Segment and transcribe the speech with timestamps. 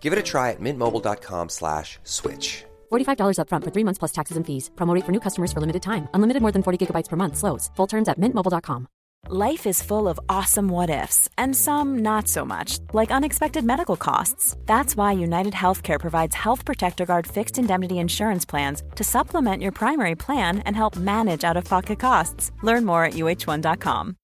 [0.00, 2.64] Give it a try at mintmobile.com slash switch.
[2.90, 4.70] $45 upfront for three months plus taxes and fees.
[4.76, 6.08] Promote for new customers for limited time.
[6.14, 7.36] Unlimited more than 40 gigabytes per month.
[7.36, 7.70] Slows.
[7.76, 8.88] Full terms at mintmobile.com.
[9.30, 13.96] Life is full of awesome what ifs, and some not so much, like unexpected medical
[13.96, 14.56] costs.
[14.64, 19.72] That's why United Healthcare provides Health Protector Guard fixed indemnity insurance plans to supplement your
[19.72, 22.52] primary plan and help manage out of pocket costs.
[22.62, 24.16] Learn more at uh1.com.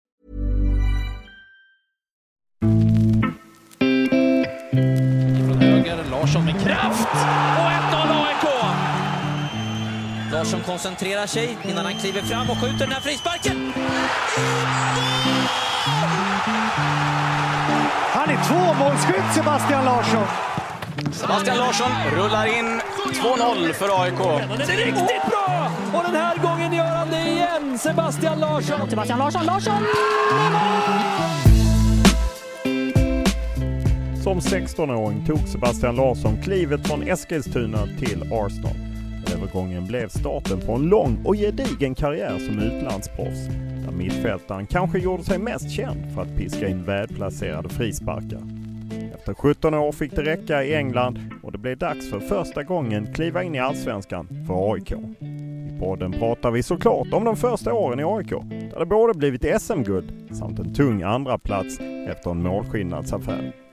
[6.25, 7.08] Larsson med kraft!
[7.58, 8.44] Och 1-0 AIK!
[10.33, 13.72] Larsson koncentrerar sig innan han kliver fram och skjuter den här frisparken.
[18.12, 20.27] Han är tvåmålsskytt Sebastian Larsson.
[21.12, 22.80] Sebastian Larsson rullar in
[23.12, 24.19] 2-0 för AIK.
[24.58, 25.70] Den är riktigt bra!
[25.95, 27.78] Och den här gången gör han det igen!
[27.78, 28.91] Sebastian Larsson!
[28.91, 29.86] Sebastian Larsson, Larsson!
[34.25, 38.77] Som 16-åring tog Sebastian Larsson klivet från Eskilstuna till Arsenal.
[39.34, 43.47] Övergången blev starten på en lång och gedigen karriär som utlandsproffs.
[43.85, 48.40] Där mittfältaren kanske gjorde sig mest känd för att piska in välplacerade frisparkar.
[49.14, 53.14] Efter 17 år fick det räcka i England och det blev dags för första gången
[53.14, 54.92] kliva in i Allsvenskan för AIK.
[54.92, 58.30] I podden pratar vi såklart om de första åren i AIK,
[58.70, 63.64] där det både blivit SM-guld samt en tung andra plats efter en målskillnadsaffär.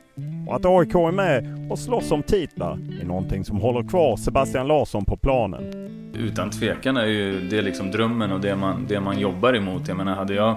[0.48, 4.68] Och att AIK är med och slåss om titlar är någonting som håller kvar Sebastian
[4.68, 5.64] Larsson på planen.
[6.14, 9.88] Utan tvekan är ju det liksom drömmen och det man, det man jobbar emot.
[9.88, 10.56] Jag menar, hade jag...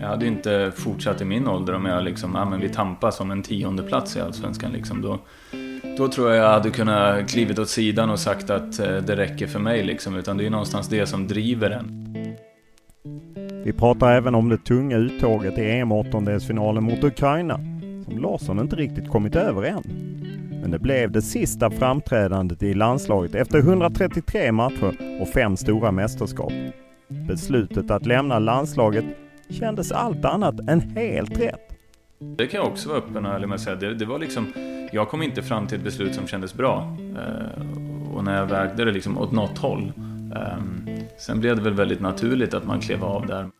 [0.00, 3.30] Jag hade inte fortsatt i min ålder om jag liksom, ja men vi tampas om
[3.30, 5.02] en tionde plats i Allsvenskan liksom.
[5.02, 5.18] Då,
[5.98, 9.46] då tror jag jag hade kunnat klivit åt sidan och sagt att eh, det räcker
[9.46, 10.16] för mig liksom.
[10.16, 12.16] Utan det är ju någonstans det som driver en.
[13.64, 17.60] Vi pratar även om det tunga uttåget i EM-åttondelsfinalen mot Ukraina
[18.06, 19.82] som Larsson inte riktigt kommit över än.
[20.62, 26.52] Men det blev det sista framträdandet i landslaget efter 133 matcher och fem stora mästerskap.
[27.08, 29.04] Beslutet att lämna landslaget
[29.48, 31.60] kändes allt annat än helt rätt.
[32.18, 33.76] Det kan jag också vara öppen och ärlig med att säga.
[33.76, 34.52] Det, det var liksom,
[34.92, 36.96] jag kom inte fram till ett beslut som kändes bra.
[36.98, 39.92] Eh, och när jag vägde det liksom åt något håll.
[40.34, 40.58] Eh,
[41.18, 43.50] sen blev det väl väldigt naturligt att man klev av där.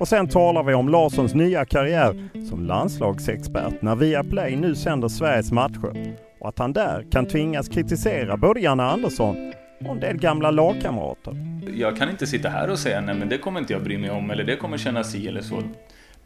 [0.00, 5.52] Och sen talar vi om Larssons nya karriär som landslagsexpert när Viaplay nu sänder Sveriges
[5.52, 6.14] matcher.
[6.40, 9.52] Och att han där kan tvingas kritisera både Janne Andersson
[9.84, 11.36] och en del gamla lagkamrater.
[11.74, 14.10] Jag kan inte sitta här och säga nej men det kommer inte jag bry mig
[14.10, 15.62] om eller det kommer kännas si eller så.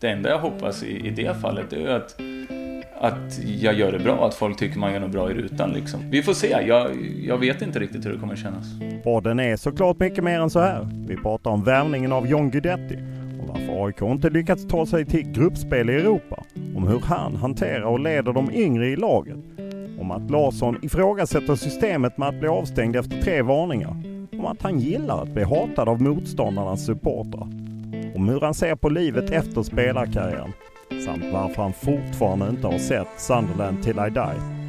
[0.00, 2.20] Det enda jag hoppas i, i det fallet är att,
[3.00, 6.10] att jag gör det bra, att folk tycker man gör något bra i rutan liksom.
[6.10, 6.96] Vi får se, jag,
[7.26, 8.64] jag vet inte riktigt hur det kommer kännas.
[9.04, 10.88] Podden är såklart mycket mer än så här.
[11.08, 12.98] Vi pratar om värvningen av John Guidetti
[13.52, 16.44] varför AIK inte lyckats ta sig till gruppspel i Europa.
[16.76, 19.38] Om hur han hanterar och leder de yngre i laget.
[20.00, 24.02] Om att Larsson ifrågasätter systemet med att bli avstängd efter tre varningar.
[24.32, 27.48] Om att han gillar att bli hatad av motståndarnas supportrar.
[28.14, 30.52] Om hur han ser på livet efter spelarkarriären.
[31.04, 34.62] Samt varför han fortfarande inte har sett Sunderland till I die.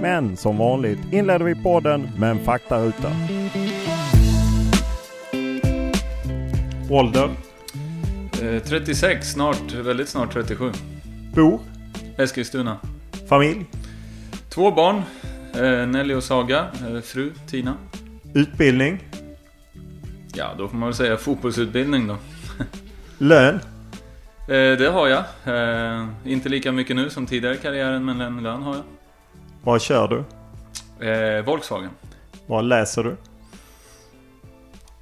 [0.00, 3.08] Men som vanligt inleder vi podden med en faktaruta.
[6.90, 7.30] Ålder?
[8.44, 10.72] Eh, 36, snart, väldigt snart 37.
[11.34, 11.60] Bor?
[12.16, 12.78] Eskilstuna.
[13.28, 13.66] Familj?
[14.48, 15.02] Två barn,
[15.54, 17.74] eh, Nelly och Saga, eh, fru Tina.
[18.34, 19.04] Utbildning?
[20.34, 22.16] Ja, då får man väl säga fotbollsutbildning då.
[23.18, 23.54] Lön?
[24.48, 25.24] Eh, det har jag.
[25.44, 28.84] Eh, inte lika mycket nu som tidigare i karriären, men en lön har jag.
[29.62, 30.24] Vad kör du?
[31.08, 31.90] Eh, Volkswagen.
[32.46, 33.16] Vad läser du?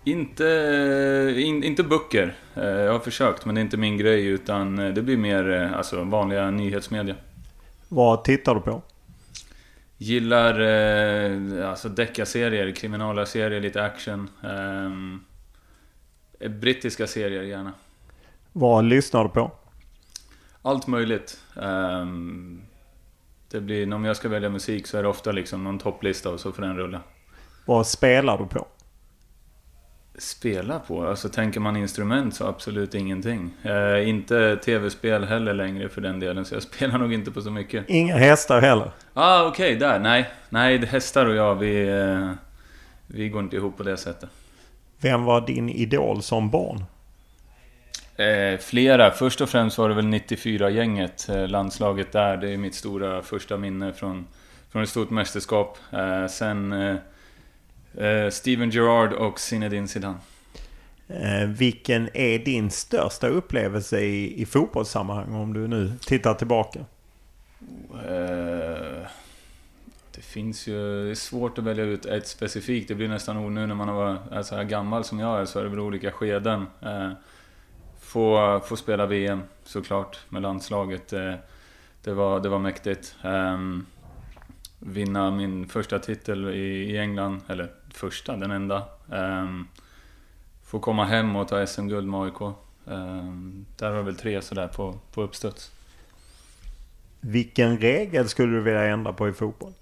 [0.04, 0.44] Inte,
[1.36, 2.34] in, inte böcker.
[2.54, 4.26] Eh, jag har försökt, men det är inte min grej.
[4.26, 7.14] Utan eh, det blir mer eh, alltså, vanliga nyhetsmedia.
[7.88, 8.82] Vad tittar du på?
[9.99, 14.31] Gillar eh, alltså deckarserier, kriminalarserier, lite action.
[14.43, 14.90] Eh,
[16.49, 17.72] brittiska serier gärna.
[18.52, 19.50] Vad lyssnar du på?
[20.62, 21.40] Allt möjligt.
[21.56, 22.06] Eh,
[23.50, 26.40] det blir, om jag ska välja musik så är det ofta liksom någon topplista och
[26.40, 27.00] så får den rulla.
[27.66, 28.66] Vad spelar du på?
[30.18, 31.06] Spela på?
[31.06, 33.50] Alltså tänker man instrument så absolut ingenting.
[33.62, 37.50] Eh, inte tv-spel heller längre för den delen, så jag spelar nog inte på så
[37.50, 37.84] mycket.
[37.88, 38.90] Inga hästar heller?
[39.14, 39.98] Ah, okej, okay, där.
[39.98, 42.30] Nej, nej, hästar och jag, vi, eh,
[43.06, 44.30] vi går inte ihop på det sättet.
[44.98, 46.84] Vem var din idol som barn?
[48.16, 49.10] Eh, flera.
[49.10, 52.36] Först och främst var det väl 94-gänget, eh, landslaget där.
[52.36, 54.26] Det är mitt stora första minne från,
[54.72, 55.78] från ett stort mästerskap.
[55.90, 56.72] Eh, sen
[57.94, 60.18] eh, Steven Gerrard och Zinedine Zidane.
[61.08, 66.80] Eh, vilken är din största upplevelse i, i fotbollssammanhang om du nu tittar tillbaka?
[67.94, 69.06] Eh,
[70.14, 71.04] det finns ju...
[71.04, 72.88] Det är svårt att välja ut ett specifikt.
[72.88, 73.88] Det blir nästan nu när man
[74.30, 76.66] är så här gammal som jag är så är det väl olika skeden.
[76.80, 77.10] Eh,
[78.00, 81.12] få, få spela VM såklart med landslaget.
[81.12, 81.34] Eh,
[82.02, 83.14] det, var, det var mäktigt.
[83.24, 83.86] Um,
[84.87, 88.84] vinna min första titel i, England, eller första, den enda.
[89.06, 89.69] Um,
[90.64, 92.40] få komma hem och ta SM-guld med AIK.
[92.40, 92.55] Um,
[92.87, 95.70] ehm, där var väl tre sådär på, på uppstuds.
[97.20, 99.73] Vilken regel skulle du vilja ändra på i fotboll?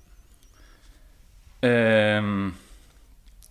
[1.60, 2.54] Um,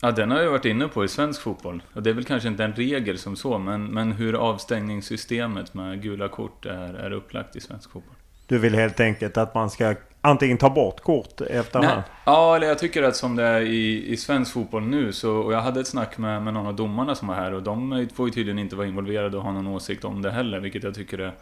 [0.02, 1.84] ja, den har jag varit inne på i svensk fotboll.
[1.94, 6.02] Och det är väl kanske inte en regel som så, men, men hur avstängningssystemet med
[6.02, 8.16] gula kort är, är upplagt i svensk fotboll.
[8.48, 12.04] Du vill helt enkelt att man ska antingen ta bort kort efterhand?
[12.26, 15.36] Ja, eller jag tycker att som det är i, i svensk fotboll nu så...
[15.36, 18.08] Och jag hade ett snack med, med någon av domarna som var här och de
[18.14, 20.96] får ju tydligen inte vara involverade och ha någon åsikt om det heller, vilket jag
[20.96, 21.34] tycker är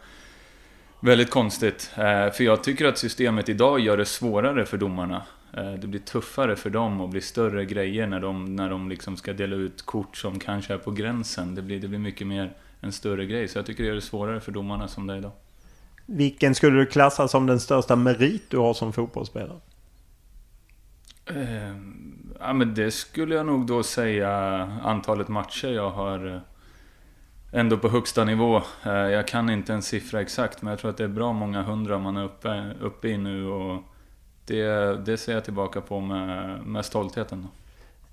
[1.00, 1.90] väldigt konstigt.
[1.94, 5.22] Eh, för jag tycker att systemet idag gör det svårare för domarna.
[5.56, 9.16] Eh, det blir tuffare för dem och blir större grejer när de, när de liksom
[9.16, 11.54] ska dela ut kort som kanske är på gränsen.
[11.54, 13.48] Det blir, det blir mycket mer en större grej.
[13.48, 15.32] Så jag tycker det gör det svårare för domarna som det är idag.
[16.10, 19.58] Vilken skulle du klassa som den största merit du har som fotbollsspelare?
[21.26, 21.76] Eh,
[22.40, 24.30] ja, men det skulle jag nog då säga
[24.82, 26.40] antalet matcher jag har eh,
[27.52, 28.62] ändå på högsta nivå.
[28.84, 31.62] Eh, jag kan inte en siffra exakt, men jag tror att det är bra många
[31.62, 33.46] hundra man är uppe, uppe i nu.
[33.46, 33.82] Och
[34.44, 34.64] det,
[35.06, 37.48] det ser jag tillbaka på med, med stoltheten.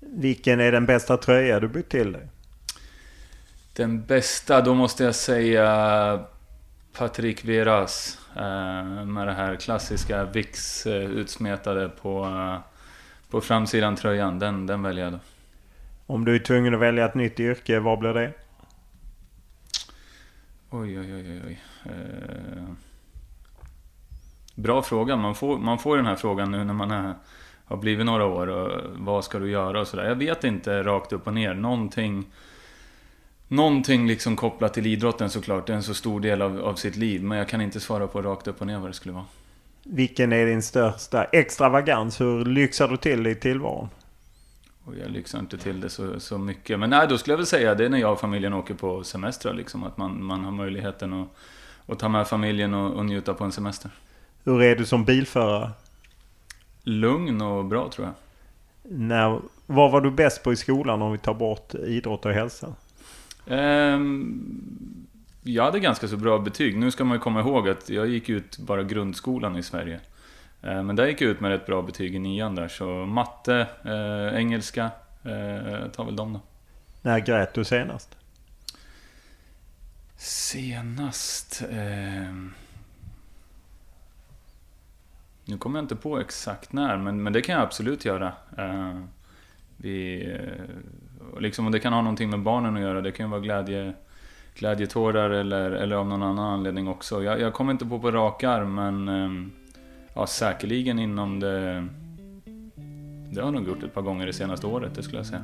[0.00, 2.28] Vilken är den bästa tröja du bytt till dig?
[3.72, 6.24] Den bästa, då måste jag säga
[6.98, 12.58] Patrik Veras eh, med det här klassiska VIX eh, utsmetade på, eh,
[13.30, 14.38] på framsidan tröjan.
[14.38, 15.18] Den, den väljer jag då.
[16.06, 18.32] Om du är tvungen att välja ett nytt yrke, vad blir det?
[20.70, 21.60] Oj, oj, oj, oj.
[21.84, 22.64] Eh,
[24.54, 25.16] bra fråga.
[25.16, 27.14] Man får, man får den här frågan nu när man är,
[27.64, 28.46] har blivit några år.
[28.46, 30.04] Och vad ska du göra och sådär.
[30.04, 31.54] Jag vet inte rakt upp och ner.
[31.54, 32.26] Någonting
[33.48, 35.66] Någonting liksom kopplat till idrotten såklart.
[35.66, 37.22] Det är en så stor del av, av sitt liv.
[37.22, 39.24] Men jag kan inte svara på rakt upp och ner vad det skulle vara.
[39.82, 42.20] Vilken är din största extravagans?
[42.20, 43.88] Hur lyxar du till i tillvaron?
[44.84, 46.78] Och jag lyxar inte till det så, så mycket.
[46.78, 49.04] Men nej, då skulle jag väl säga det är när jag och familjen åker på
[49.04, 49.54] semestrar.
[49.54, 51.28] Liksom, att man, man har möjligheten att,
[51.86, 53.90] att ta med familjen och, och njuta på en semester.
[54.44, 55.70] Hur är du som bilförare?
[56.82, 58.14] Lugn och bra tror jag.
[58.92, 62.74] När, vad var du bäst på i skolan om vi tar bort idrott och hälsa?
[63.46, 65.06] Um,
[65.42, 66.78] jag hade ganska så bra betyg.
[66.78, 70.00] Nu ska man ju komma ihåg att jag gick ut bara grundskolan i Sverige.
[70.64, 72.68] Uh, men där gick jag ut med ett bra betyg i nian där.
[72.68, 74.84] Så matte, uh, engelska,
[75.26, 76.40] uh, tar väl dem då.
[77.02, 78.16] När grät du senast?
[80.16, 81.62] Senast?
[81.72, 82.48] Uh,
[85.44, 88.32] nu kommer jag inte på exakt när, men, men det kan jag absolut göra.
[89.76, 90.28] Vi,
[91.05, 91.05] och
[91.38, 93.00] liksom, och det kan ha någonting med barnen att göra.
[93.00, 93.92] Det kan ju vara glädje,
[94.54, 97.22] glädjetårar eller, eller av någon annan anledning också.
[97.22, 99.52] Jag, jag kommer inte på på rak arm men ehm,
[100.14, 101.86] ja, säkerligen inom det...
[103.30, 105.42] Det har jag nog gjort ett par gånger det senaste året, det skulle jag säga.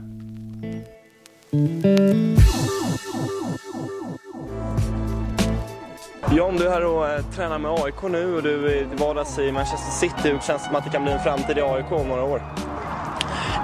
[6.37, 9.53] John, du är här och eh, tränar med AIK nu och du är vardags i
[9.53, 10.29] Manchester City.
[10.29, 12.43] Hur känns det som att det kan bli en framtid i AIK om några år?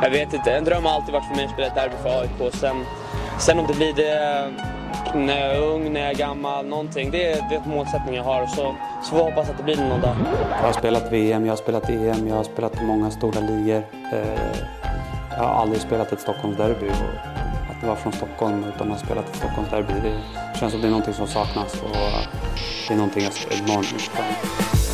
[0.03, 2.21] Jag vet inte, en dröm har alltid varit för mig att spela ett derby för
[2.21, 2.55] AIK.
[2.55, 2.85] Sen,
[3.39, 7.11] sen om det blir det eh, när jag är ung, när jag är gammal, någonting.
[7.11, 8.47] Det är, det är en målsättning jag har.
[8.47, 10.17] Så, så får jag hoppas att det blir någon dag.
[10.51, 13.83] Jag har spelat VM, jag har spelat EM, jag har spelat i många stora ligor.
[14.13, 14.59] Eh,
[15.31, 16.91] jag har aldrig spelat ett Stockholmsderby.
[17.71, 20.91] Att vara från Stockholm utan att ha spelat ett Stockholmsderby, det känns som det är
[20.91, 21.83] någonting som saknas.
[21.83, 21.97] Och
[22.89, 24.88] det är någonting jag ser enormt mycket fram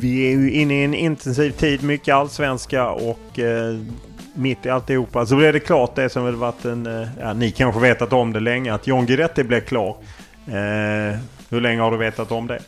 [0.00, 3.78] vi är ju inne i en intensiv tid, mycket allsvenska och eh,
[4.34, 6.86] mitt i alltihopa så blev det klart det som väl varit en...
[6.86, 9.96] Eh, ja, ni kanske vetat om det länge, att John Guidetti blev klar.
[10.46, 12.62] Eh, hur länge har du vetat om det?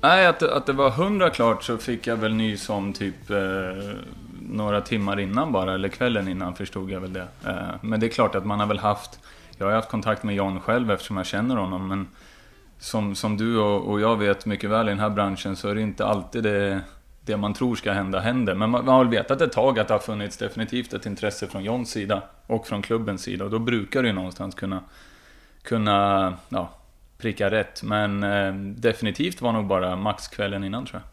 [0.00, 3.36] Nej, att, att det var hundra klart så fick jag väl nys om typ eh,
[4.48, 7.26] några timmar innan bara, eller kvällen innan förstod jag väl det.
[7.46, 9.18] Eh, men det är klart att man har väl haft...
[9.58, 12.06] Jag har haft kontakt med John själv eftersom jag känner honom, men
[12.78, 15.74] som, som du och, och jag vet mycket väl i den här branschen så är
[15.74, 16.80] det inte alltid det,
[17.20, 18.54] det man tror ska hända händer.
[18.54, 21.46] Men man, man har väl vetat ett tag att det har funnits definitivt ett intresse
[21.46, 24.80] från Johns sida och från klubbens sida och då brukar det ju någonstans kunna,
[25.62, 26.70] kunna ja,
[27.18, 27.82] pricka rätt.
[27.82, 31.10] Men eh, definitivt var nog bara maxkvällen innan tror jag.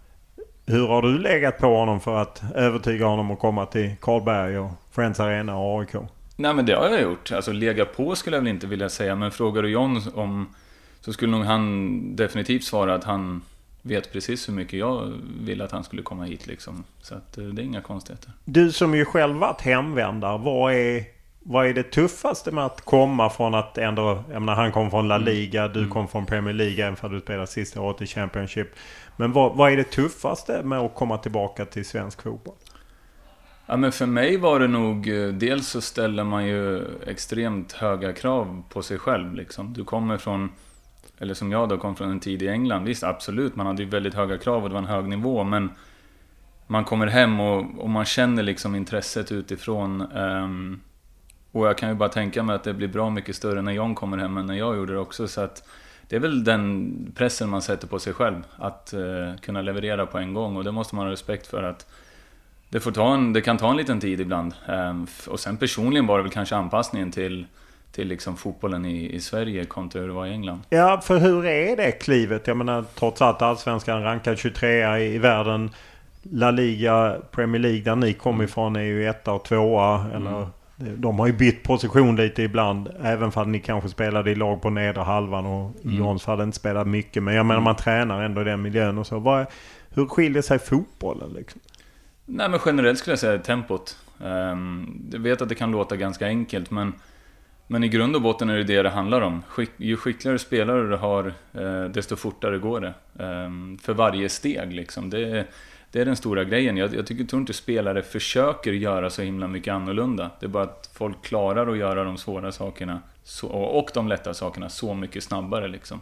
[0.65, 4.71] Hur har du legat på honom för att övertyga honom att komma till Karlberg och
[4.91, 5.95] Friends Arena och AIK?
[6.35, 7.31] Nej men det har jag gjort.
[7.31, 9.15] Alltså lega på skulle jag väl inte vilja säga.
[9.15, 10.55] Men frågar du John om...
[11.05, 13.41] Så skulle nog han definitivt svara att han
[13.81, 16.83] vet precis hur mycket jag ville att han skulle komma hit liksom.
[17.01, 18.31] Så att eh, det är inga konstigheter.
[18.45, 20.37] Du som ju själv varit hemvändare.
[20.37, 21.03] Vad är,
[21.39, 24.23] vad är det tuffaste med att komma från att ändå...
[24.31, 25.67] Jag menar han kom från La Liga.
[25.67, 28.67] Du kom från Premier League även för att du spelade sista året i Championship.
[29.17, 32.55] Men vad, vad är det tuffaste med att komma tillbaka till svensk fotboll?
[33.65, 38.13] Ja men för mig var det nog, eh, dels så ställer man ju extremt höga
[38.13, 39.73] krav på sig själv liksom.
[39.73, 40.49] Du kommer från,
[41.19, 42.83] eller som jag då kom från en tid i England.
[42.83, 45.69] Visst absolut, man hade ju väldigt höga krav och det var en hög nivå men
[46.67, 50.01] man kommer hem och, och man känner liksom intresset utifrån.
[50.11, 50.81] Um,
[51.51, 53.95] och jag kan ju bara tänka mig att det blir bra mycket större när John
[53.95, 55.27] kommer hem än när jag gjorde det också.
[55.27, 55.69] Så att
[56.07, 58.43] det är väl den pressen man sätter på sig själv.
[58.55, 61.87] Att uh, kunna leverera på en gång och det måste man ha respekt för att
[62.69, 64.53] det, får ta en, det kan ta en liten tid ibland.
[64.67, 67.45] Um, och sen personligen var det väl kanske anpassningen till,
[67.93, 70.61] till liksom fotbollen i, i Sverige kontra hur det var i England.
[70.69, 72.47] Ja, för hur är det klivet?
[72.47, 75.69] Jag menar trots allt Allsvenskan rankad 23 i, i världen.
[76.23, 80.05] La Liga, Premier League där ni kommer ifrån är ju etta och tvåa.
[80.13, 82.89] Eller, De har ju bytt position lite ibland.
[83.03, 85.97] Även att ni kanske spelade i lag på nedre halvan och i Mm.
[85.97, 87.23] Johns fall inte spelat mycket.
[87.23, 89.19] Men jag menar man tränar ändå i den miljön och så.
[89.19, 89.45] Vad,
[89.89, 91.61] hur skiljer sig fotbollen liksom?
[92.25, 93.97] Nej men generellt skulle jag säga tempot.
[94.23, 96.93] Um, jag vet att det kan låta ganska enkelt men
[97.73, 99.43] men i grund och botten är det det det handlar om.
[99.47, 102.93] Skick, ju skickligare spelare du har, eh, desto fortare går det.
[103.23, 105.09] Ehm, för varje steg liksom.
[105.09, 105.45] Det, är-
[105.91, 106.77] det är den stora grejen.
[106.77, 110.29] Jag, jag tycker, tror inte spelare försöker göra så himla mycket annorlunda.
[110.39, 114.33] Det är bara att folk klarar att göra de svåra sakerna så, och de lätta
[114.33, 115.67] sakerna så mycket snabbare.
[115.67, 116.01] Liksom.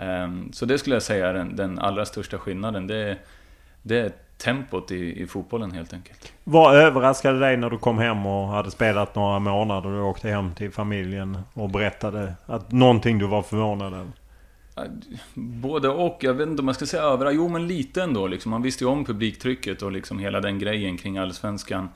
[0.00, 2.86] Ehm, så det skulle jag säga är den, den allra största skillnaden.
[2.86, 3.16] Det,
[3.82, 6.32] det är tempot i, i fotbollen helt enkelt.
[6.44, 10.28] Vad överraskade dig när du kom hem och hade spelat några månader och du åkte
[10.28, 14.12] hem till familjen och berättade att någonting du var förvånad över?
[15.34, 16.18] Både och.
[16.20, 17.30] Jag vet inte om jag ska säga över.
[17.30, 18.26] Jo, men lite ändå.
[18.26, 18.50] Liksom.
[18.50, 21.88] Man visste ju om publiktrycket och liksom hela den grejen kring Allsvenskan.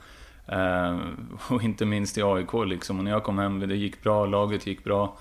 [0.47, 0.97] Eh,
[1.49, 2.97] och inte minst i AIK liksom.
[2.97, 5.17] Och när jag kom hem, det gick bra, laget gick bra.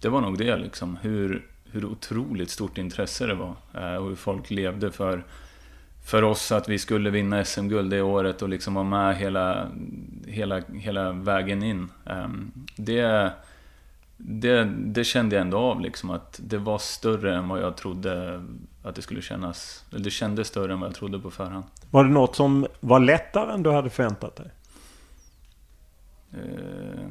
[0.00, 0.98] Det var nog det liksom.
[1.02, 3.54] Hur, hur otroligt stort intresse det var.
[3.74, 5.24] Eh, och hur folk levde för,
[6.04, 9.68] för oss att vi skulle vinna SM-guld det året och liksom vara med hela,
[10.26, 11.88] hela, hela vägen in.
[12.06, 12.28] Eh,
[12.76, 13.32] det
[14.24, 18.42] det, det kände jag ändå av liksom att det var större än vad jag trodde
[18.82, 19.84] att det skulle kännas.
[19.90, 21.64] Eller det kändes större än vad jag trodde på förhand.
[21.90, 24.50] Var det något som var lättare än du hade förväntat dig?
[26.32, 27.08] Eh,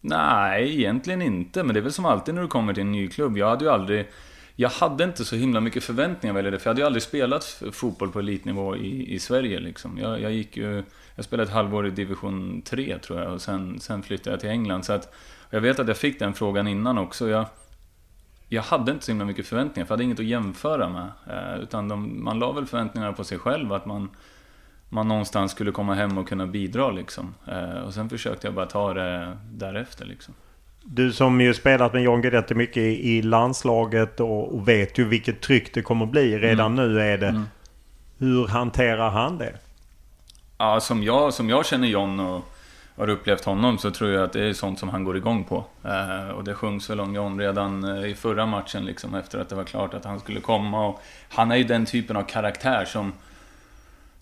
[0.00, 1.62] nej, egentligen inte.
[1.62, 3.38] Men det är väl som alltid när du kommer till en ny klubb.
[3.38, 4.08] Jag hade ju aldrig...
[4.56, 6.58] Jag hade inte så himla mycket förväntningar vad gäller det.
[6.58, 9.98] För jag hade ju aldrig spelat fotboll på elitnivå i, i Sverige liksom.
[9.98, 10.84] Jag, jag gick ju...
[11.14, 13.32] Jag spelade ett halvår i division 3 tror jag.
[13.32, 14.82] Och sen, sen flyttade jag till England.
[14.82, 15.14] Så att...
[15.54, 17.28] Jag vet att jag fick den frågan innan också.
[17.28, 17.46] Jag,
[18.48, 21.10] jag hade inte så himla mycket förväntningar, för jag hade inget att jämföra med.
[21.26, 24.10] Eh, utan de, man la väl förväntningarna på sig själv, att man,
[24.88, 27.34] man någonstans skulle komma hem och kunna bidra liksom.
[27.46, 30.34] Eh, och sen försökte jag bara ta det därefter liksom.
[30.84, 35.04] Du som ju spelat med John Guidetti mycket i, i landslaget och, och vet ju
[35.04, 36.38] vilket tryck det kommer bli.
[36.38, 37.42] Redan nu är det.
[38.18, 39.52] Hur hanterar han det?
[40.58, 42.42] Ja, som jag, som jag känner John och
[42.96, 45.64] har upplevt honom så tror jag att det är sånt som han går igång på.
[45.84, 49.48] Eh, och det sjungs väl om John redan eh, i förra matchen liksom efter att
[49.48, 50.86] det var klart att han skulle komma.
[50.86, 53.12] Och han är ju den typen av karaktär som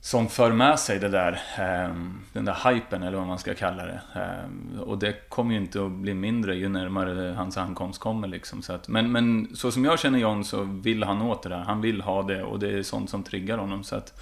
[0.01, 3.87] som för med sig det där, ehm, den där hypen eller vad man ska kalla
[3.87, 4.01] det.
[4.15, 8.63] Ehm, och det kommer ju inte att bli mindre ju närmare hans ankomst kommer liksom.
[8.63, 11.59] Så att, men, men så som jag känner John så vill han åt det där.
[11.59, 13.85] Han vill ha det och det är sånt som triggar honom.
[13.85, 14.21] Så att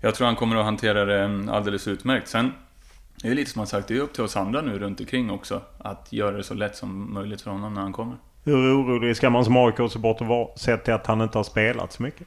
[0.00, 2.28] jag tror han kommer att hantera det ehm, alldeles utmärkt.
[2.28, 2.52] Sen
[3.22, 5.30] det är lite som han sagt, det är upp till oss andra nu runt omkring
[5.30, 5.60] också.
[5.78, 8.16] Att göra det så lätt som möjligt för honom när han kommer.
[8.44, 12.02] Hur orolig ska man som AIK-supporter vara sett till att han inte har spelat så
[12.02, 12.26] mycket?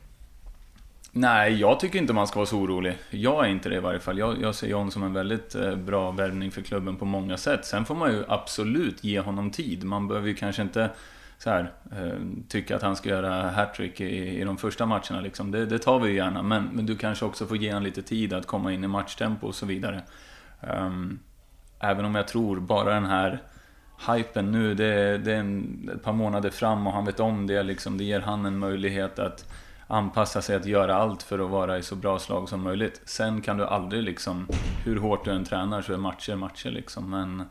[1.12, 2.98] Nej, jag tycker inte man ska vara så orolig.
[3.10, 4.18] Jag är inte det i varje fall.
[4.18, 7.66] Jag, jag ser John som en väldigt eh, bra värvning för klubben på många sätt.
[7.66, 9.84] Sen får man ju absolut ge honom tid.
[9.84, 10.90] Man behöver ju kanske inte
[11.38, 15.22] så här, eh, tycka att han ska göra hattrick i, i de första matcherna.
[15.22, 15.52] Liksom.
[15.52, 18.02] Det, det tar vi ju gärna, men, men du kanske också får ge honom lite
[18.02, 20.02] tid att komma in i matchtempo och så vidare.
[20.62, 21.20] Um,
[21.80, 23.40] även om jag tror bara den här
[24.08, 27.64] hypen nu, det, det är en, ett par månader fram och han vet om det.
[27.64, 29.46] Liksom, det ger han en möjlighet att
[29.92, 33.02] anpassa sig att göra allt för att vara i så bra slag som möjligt.
[33.06, 34.48] Sen kan du aldrig liksom,
[34.86, 37.10] hur hårt du än tränar så är matcher matcher liksom.
[37.10, 37.44] Men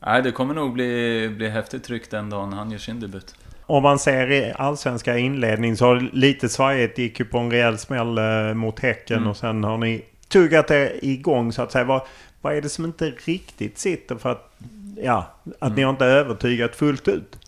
[0.00, 3.34] nej, det kommer nog bli, bli häftigt tryck den dagen han gör sin debut.
[3.66, 6.98] Om man ser i allsvenska inledning så har lite svajigt.
[6.98, 9.28] gick ju på en rejäl smäll eh, mot Häcken mm.
[9.28, 11.84] och sen har ni tuggat er igång så att säga.
[11.84, 12.02] Vad,
[12.40, 14.56] vad är det som inte riktigt sitter för att,
[14.96, 15.76] ja, att mm.
[15.76, 17.38] ni har inte övertygat fullt ut?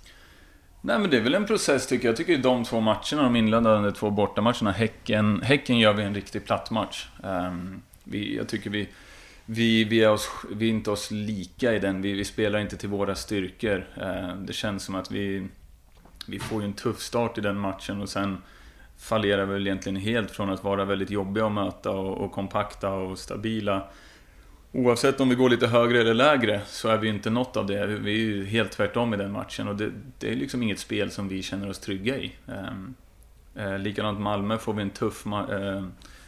[0.80, 2.12] Nej men det är väl en process tycker jag.
[2.12, 6.44] Jag tycker de två matcherna, de inledande två bortamatcherna, Häcken, häcken gör vi en riktig
[6.44, 7.06] plattmatch.
[7.22, 8.88] Um, vi, jag tycker vi,
[9.46, 12.02] vi, vi, är oss, vi är inte oss lika i den.
[12.02, 13.86] Vi, vi spelar inte till våra styrkor.
[14.02, 15.46] Uh, det känns som att vi,
[16.26, 18.42] vi får ju en tuff start i den matchen och sen
[18.98, 22.90] fallerar vi väl egentligen helt från att vara väldigt jobbiga att möta och, och kompakta
[22.90, 23.88] och stabila
[24.78, 27.86] Oavsett om vi går lite högre eller lägre så är vi inte något av det.
[27.86, 31.10] Vi är ju helt tvärtom i den matchen och det, det är liksom inget spel
[31.10, 32.32] som vi känner oss trygga i.
[32.46, 32.94] Ehm,
[33.54, 35.84] eh, likadant Malmö får vi en tuff, eh,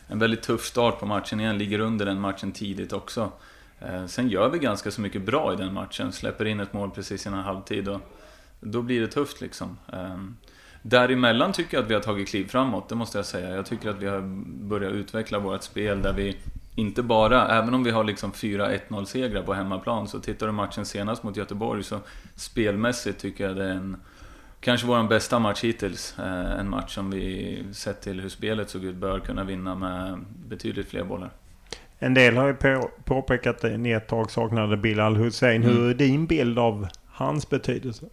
[0.07, 3.33] en väldigt tuff start på matchen igen, ligger under den matchen tidigt också.
[3.81, 6.91] Eh, sen gör vi ganska så mycket bra i den matchen, släpper in ett mål
[6.91, 8.01] precis innan halvtid och
[8.61, 9.79] då blir det tufft liksom.
[9.93, 10.17] Eh,
[10.83, 13.55] däremellan tycker jag att vi har tagit kliv framåt, det måste jag säga.
[13.57, 14.21] Jag tycker att vi har
[14.69, 16.37] börjat utveckla vårt spel där vi
[16.75, 20.87] inte bara, även om vi har liksom 4-1-0 segrar på hemmaplan, så tittar du matchen
[20.87, 22.01] senast mot Göteborg så
[22.35, 23.97] spelmässigt tycker jag det är en
[24.61, 26.19] Kanske vår bästa match hittills.
[26.19, 30.19] Eh, en match som vi, sett till hur spelet såg ut, bör kunna vinna med
[30.49, 31.31] betydligt fler bollar.
[31.99, 35.63] En del har ju på, påpekat att ni ett tag saknade Bilal Hussein.
[35.63, 35.77] Mm.
[35.77, 38.07] Hur är din bild av hans betydelse?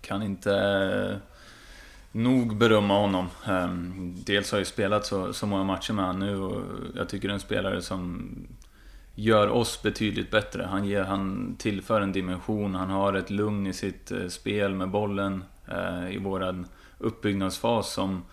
[0.00, 1.20] Kan inte
[2.16, 3.28] nog berömma honom.
[3.46, 6.62] Ehm, dels har jag spelat så, så många matcher med honom nu och
[6.94, 8.30] jag tycker det är en spelare som
[9.14, 10.62] gör oss betydligt bättre.
[10.70, 14.90] Han, ger, han tillför en dimension, han har ett lugn i sitt eh, spel med
[14.90, 16.66] bollen eh, i våran
[16.98, 18.24] uppbyggnadsfas som,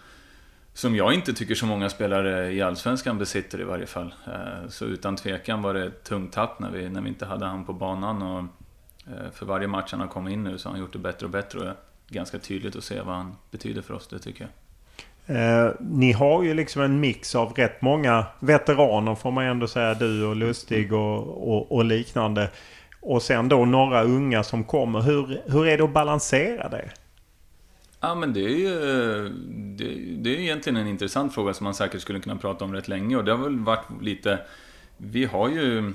[0.74, 4.14] som jag inte tycker så många spelare i Allsvenskan besitter i varje fall.
[4.28, 7.46] Eh, så utan tvekan var det ett tungt tapp när vi, när vi inte hade
[7.46, 8.44] han på banan och
[9.34, 11.32] för varje match han har kommit in nu så har han gjort det bättre och
[11.32, 11.74] bättre
[12.14, 14.50] ganska tydligt att se vad han betyder för oss, det tycker jag.
[15.26, 19.94] Eh, ni har ju liksom en mix av rätt många veteraner får man ändå säga.
[19.94, 22.50] Du och Lustig och, och, och, liknande.
[23.02, 25.02] Och sen då några unga som kommer.
[25.02, 26.92] Hur, hur är det att balansera det?
[28.00, 28.70] Ja men det är ju
[29.78, 29.86] det,
[30.22, 33.16] det är egentligen en intressant fråga som man säkert skulle kunna prata om rätt länge.
[33.16, 34.40] Och det har väl varit lite...
[34.98, 35.94] Vi har ju...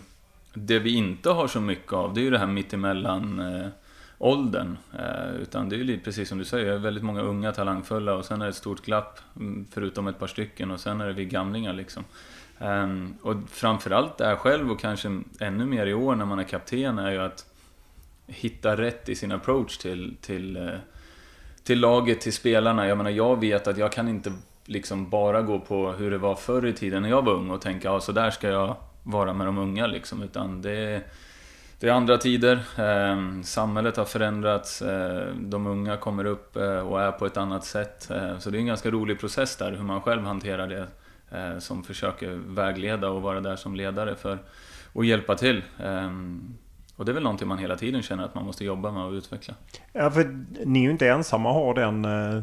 [0.54, 3.38] Det vi inte har så mycket av det är ju det här mittemellan...
[3.38, 3.66] Eh,
[4.18, 4.76] åldern.
[4.98, 8.40] Eh, utan det är ju precis som du säger, väldigt många unga talangfulla och sen
[8.40, 11.24] är det ett stort glapp, mm, förutom ett par stycken, och sen är det vi
[11.24, 12.04] gamlingar liksom.
[12.59, 16.98] Ehm, och framförallt där själv, och kanske ännu mer i år när man är kapten,
[16.98, 17.46] är ju att
[18.26, 20.68] hitta rätt i sin approach till, till, eh,
[21.64, 22.87] till laget, till spelarna.
[22.87, 24.33] Jag menar, jag vet att jag kan inte
[24.64, 27.61] liksom bara gå på hur det var förr i tiden när jag var ung och
[27.61, 30.22] tänka, ja så där ska jag vara med de unga liksom.
[30.22, 31.02] Utan det är
[31.81, 37.03] det är andra tider, ehm, samhället har förändrats, eh, de unga kommer upp eh, och
[37.03, 38.11] är på ett annat sätt.
[38.11, 40.87] Ehm, så det är en ganska rolig process där, hur man själv hanterar det.
[41.31, 44.38] Eh, som försöker vägleda och vara där som ledare för
[44.95, 45.64] att hjälpa till.
[45.79, 46.55] Ehm,
[46.97, 49.12] och det är väl någonting man hela tiden känner att man måste jobba med och
[49.12, 49.55] utveckla.
[49.93, 52.43] Ja, för ni är ju inte ensamma har den eh,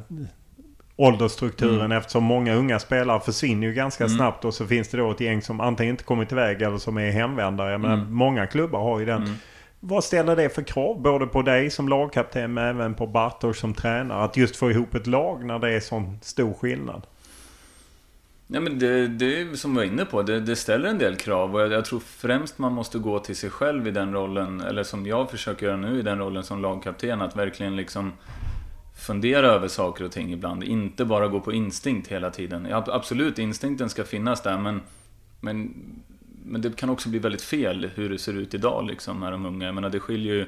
[0.98, 1.98] åldersstrukturen mm.
[1.98, 4.18] eftersom många unga spelare försvinner ju ganska mm.
[4.18, 6.98] snabbt och så finns det då ett gäng som antingen inte kommit iväg eller som
[6.98, 7.78] är hemvändare.
[7.78, 8.14] Men mm.
[8.14, 9.24] många klubbar har ju den.
[9.24, 9.36] Mm.
[9.80, 13.74] Vad ställer det för krav både på dig som lagkapten men även på Bartosz som
[13.74, 14.24] tränare?
[14.24, 17.02] Att just få ihop ett lag när det är sån stor skillnad?
[18.48, 21.16] Ja, men det, det är som vi var inne på, det, det ställer en del
[21.16, 24.62] krav och jag, jag, tror främst man måste gå till sig själv i den rollen,
[24.62, 28.14] eller som jag försöker göra nu i den rollen som lagkapten, att verkligen liksom
[28.96, 30.64] fundera över saker och ting ibland.
[30.64, 32.68] Inte bara gå på instinkt hela tiden.
[32.72, 34.82] Absolut, instinkten ska finnas där men,
[35.40, 35.74] men,
[36.46, 39.46] men det kan också bli väldigt fel hur det ser ut idag liksom med de
[39.46, 39.66] unga.
[39.66, 40.48] Jag menar, det skiljer ju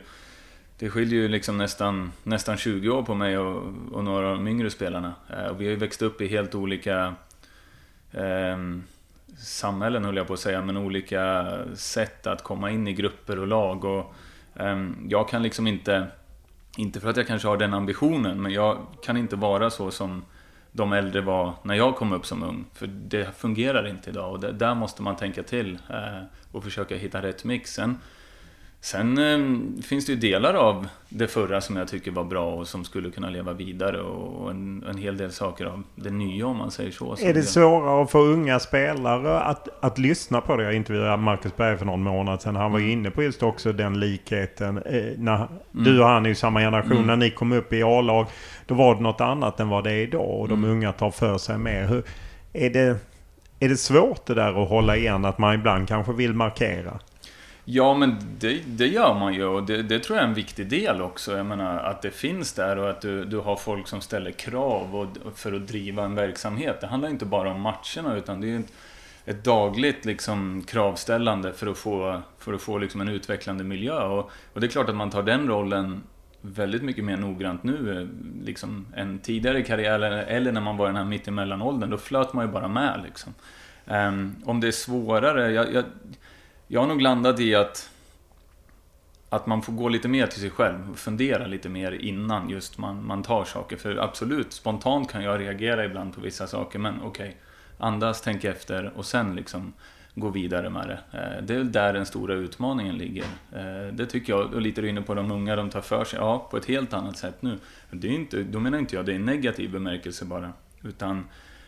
[0.80, 4.48] det skiljer ju liksom nästan, nästan 20 år på mig och, och några av de
[4.48, 5.14] yngre spelarna.
[5.30, 7.16] Eh, och vi har ju växt upp i helt olika
[8.12, 8.58] eh,
[9.38, 13.48] samhällen höll jag på att säga, men olika sätt att komma in i grupper och
[13.48, 13.86] lag.
[13.86, 14.14] Och,
[14.56, 16.08] eh, jag kan liksom inte
[16.78, 20.26] inte för att jag kanske har den ambitionen, men jag kan inte vara så som
[20.72, 22.66] de äldre var när jag kom upp som ung.
[22.74, 27.22] För det fungerar inte idag och där måste man tänka till eh, och försöka hitta
[27.22, 27.80] rätt mix.
[28.82, 32.68] Sen, eh, finns det ju delar av det förra som jag tycker var bra och
[32.68, 36.58] som skulle kunna leva vidare och en, en hel del saker av det nya om
[36.58, 37.16] man säger så.
[37.22, 40.64] Är det svårare för unga spelare att, att lyssna på det?
[40.64, 42.56] Jag intervjuade Marcus Berg för någon månad sedan.
[42.56, 42.92] Han var Mm.
[42.92, 44.78] inne på just också den likheten.
[44.78, 46.92] Eh, när, Du och han är ju samma generation.
[46.92, 47.08] Mm.
[47.08, 48.26] När ni kom upp i A-lag
[48.66, 50.40] då var det något annat än vad det är idag.
[50.40, 50.70] Och de Mm.
[50.78, 51.86] unga tar för sig mer.
[51.88, 52.04] Hur,
[52.54, 52.96] är, det,
[53.60, 55.26] är det svårt det där att hålla igen?
[55.26, 57.00] Att man ibland kanske vill markera?
[57.70, 60.70] Ja, men det, det gör man ju och det, det tror jag är en viktig
[60.70, 61.38] del också.
[61.38, 64.96] Jag menar att det finns där och att du, du har folk som ställer krav
[64.96, 66.82] och, för att driva en verksamhet.
[66.82, 68.74] Det handlar inte bara om matcherna utan det är ett,
[69.26, 74.04] ett dagligt liksom, kravställande för att få, för att få liksom, en utvecklande miljö.
[74.04, 76.04] Och, och det är klart att man tar den rollen
[76.42, 78.08] väldigt mycket mer noggrant nu
[78.44, 81.90] liksom, än tidigare i karriären eller, när man var i den här mittemellanåldern.
[81.90, 83.02] Då flöt man ju bara med.
[83.04, 83.34] Liksom.
[83.86, 85.84] Um, om det är svårare, jag, jag,
[86.68, 87.90] jag har nog landat i att
[89.30, 92.78] att man får gå lite mer till sig själv och fundera lite mer innan just
[92.78, 93.78] man, man tar saker.
[93.78, 97.38] För absolut, spontant kan jag reagera ibland på vissa saker, men okej,
[97.78, 99.74] andas, tänk efter och sen liksom
[100.16, 101.18] gå vidare med det.
[101.18, 103.26] Eh, det är där den stora utmaningen ligger.
[103.52, 106.48] Eh, det tycker jag, och lite inne på de unga, de tar för sig, ja,
[106.52, 107.58] på ett helt annat sätt nu.
[107.92, 110.54] Det är inte, då menar inte jag det är en negativ bemärkelse bara,
[110.84, 111.26] utan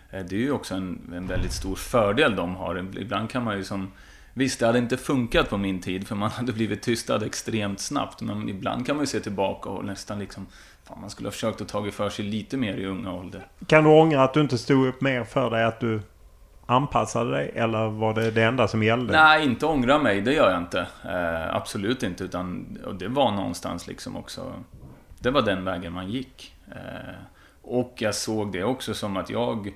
[0.09, 2.87] eh, det är ju också en, en väldigt stor fördel de har.
[2.99, 3.91] Ibland kan man ju som
[4.39, 8.21] Visst, det hade inte funkat på min tid för man hade blivit tystad extremt snabbt.
[8.21, 10.47] Men ibland kan man ju se tillbaka och nästan liksom...
[10.83, 13.47] Fan, man skulle ha försökt att tagit för sig lite mer i unga ålder.
[13.67, 15.63] Kan du ångra att du inte stod upp mer för dig?
[15.63, 16.01] Att du
[16.65, 17.51] anpassade dig?
[17.55, 19.13] Eller var det det enda som gällde?
[19.13, 20.79] Nej, inte ångra mig, det gör jag inte.
[21.05, 24.53] Eh, absolut inte, utan och det var någonstans liksom också...
[25.19, 26.55] Det var den vägen man gick.
[26.67, 27.15] Eh,
[27.61, 29.73] och jag såg det också som att jag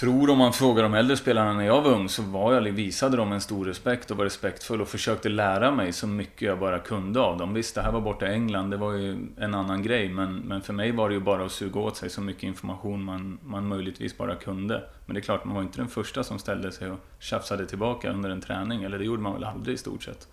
[0.00, 3.16] tror om man frågar de äldre spelarna när jag var ung så var jag, visade
[3.16, 6.78] de en stor respekt och var respektfull och försökte lära mig så mycket jag bara
[6.78, 7.54] kunde av dem.
[7.54, 10.62] Visst, det här var borta i England, det var ju en annan grej men, men
[10.62, 13.68] för mig var det ju bara att suga åt sig så mycket information man, man
[13.68, 14.82] möjligtvis bara kunde.
[15.06, 18.12] Men det är klart, man var inte den första som ställde sig och tjafsade tillbaka
[18.12, 20.28] under en träning, eller det gjorde man väl aldrig i stort sett.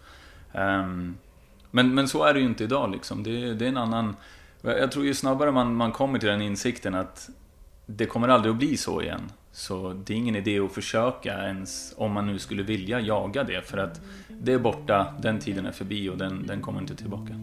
[0.54, 1.18] Um,
[1.72, 3.24] men, men så är det ju inte idag liksom.
[3.24, 4.16] Det, det är en annan...
[4.62, 7.30] Jag tror ju snabbare man, man kommer till den insikten att
[7.88, 9.22] det kommer aldrig att bli så igen.
[9.52, 13.62] Så det är ingen idé att försöka ens om man nu skulle vilja jaga det.
[13.62, 17.34] För att det är borta, den tiden är förbi och den, den kommer inte tillbaka.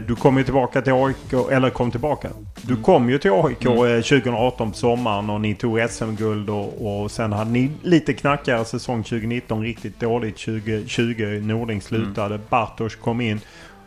[0.00, 2.28] Du kom ju tillbaka till AIK, eller kom tillbaka.
[2.62, 7.10] Du kom ju till AIK eh, 2018 på sommaren och ni tog SM-guld och, och
[7.10, 9.62] sen hade ni lite knackigare säsong 2019.
[9.62, 11.40] Riktigt dåligt 2020.
[11.42, 12.40] Nording slutade.
[12.48, 13.40] Bartosz kom in.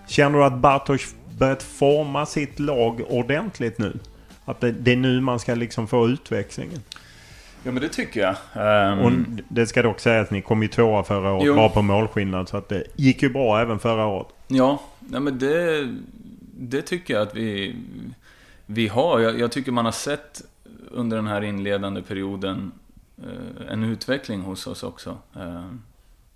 [0.08, 4.00] Känner du att Bartosz börjat forma sitt lag ordentligt nu?
[4.46, 6.80] Att det, det är nu man ska liksom få utväxlingen?
[7.64, 8.36] Ja men det tycker jag.
[8.54, 9.12] Ehm, Och
[9.48, 11.56] det ska dock sägas att ni kom ju tvåa förra året Jo.
[11.56, 12.50] bara på målskillnad.
[12.50, 14.28] Så att det gick ju bra även förra året.
[14.48, 15.88] Ja, nej men det,
[16.58, 17.76] det tycker jag att vi,
[18.66, 19.20] vi har.
[19.20, 20.42] Jag, jag tycker man har sett
[20.92, 22.72] under den här inledande perioden
[23.18, 25.18] eh, en utveckling hos oss också.
[25.36, 25.66] Eh,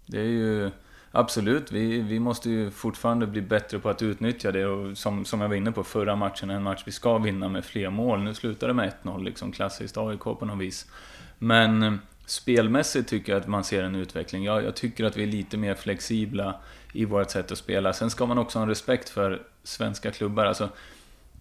[0.06, 0.72] det är ju
[1.12, 4.66] absolut, vi, vi måste ju fortfarande bli bättre på att utnyttja det.
[4.66, 7.50] Och som, som jag var inne på förra matchen, är en match vi ska vinna
[7.50, 8.24] med fler mål.
[8.24, 10.92] Nu slutar det med 1-0, liksom klassiskt AIK på något vis.
[11.38, 11.94] Men eh,
[12.26, 14.44] spelmässigt tycker jag att man ser en utveckling.
[14.44, 16.56] Jag, jag tycker att vi är lite mer flexibla
[16.94, 17.94] i vårt sätt att spela.
[17.94, 20.46] Sen ska man också ha en respekt för svenska klubbar.
[20.46, 20.70] Alltså,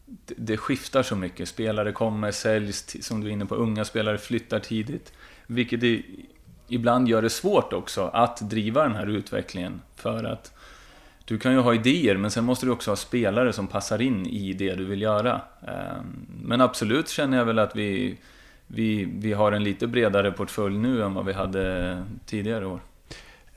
[0.06, 1.48] det, det skiftar så mycket.
[1.48, 5.12] Spelare kommer, säljs, som du är inne på, unga spelare flyttar tidigt.
[5.46, 6.04] Vilket i,
[6.68, 9.80] ibland gör det svårt också att driva den här utvecklingen.
[9.96, 10.52] För att
[11.24, 14.26] du kan ju ha idéer, men sen måste du också ha spelare som passar in
[14.26, 15.40] i det du vill göra.
[15.66, 18.18] Ehm, men absolut känner jag väl att vi,
[18.66, 22.80] vi, vi har en lite bredare portfölj nu än vad vi hade tidigare år.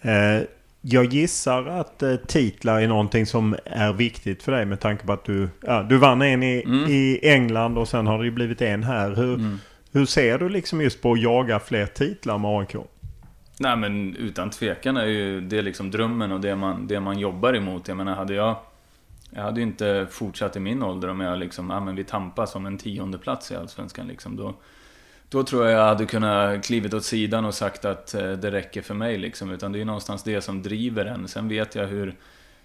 [0.02, 0.42] Eh,
[0.86, 5.14] jag gissar att eh, titlar är någonting som är viktigt för dig med tanke på
[5.14, 6.86] att du, ja, du vann en i, Mm.
[6.90, 9.16] i England och sen har det ju blivit en här.
[9.16, 9.58] Hur,
[9.92, 12.76] hur ser du liksom just på att jaga fler titlar med AIK?
[13.60, 17.54] Nej men utan tvekan är ju det liksom drömmen och det man, det man jobbar
[17.54, 17.88] emot.
[17.88, 18.56] Jag menar hade jag...
[19.36, 22.56] Jag hade ju inte fortsatt i min ålder om jag liksom, ja men vi tampas
[22.56, 24.36] om en tionde plats i Allsvenskan liksom.
[24.36, 24.54] Då,
[25.34, 28.82] då tror jag jag hade kunnat klivit åt sidan och sagt att eh, det räcker
[28.82, 29.52] för mig liksom.
[29.52, 31.28] Utan det är ju någonstans det som driver en.
[31.28, 32.16] Sen vet jag hur,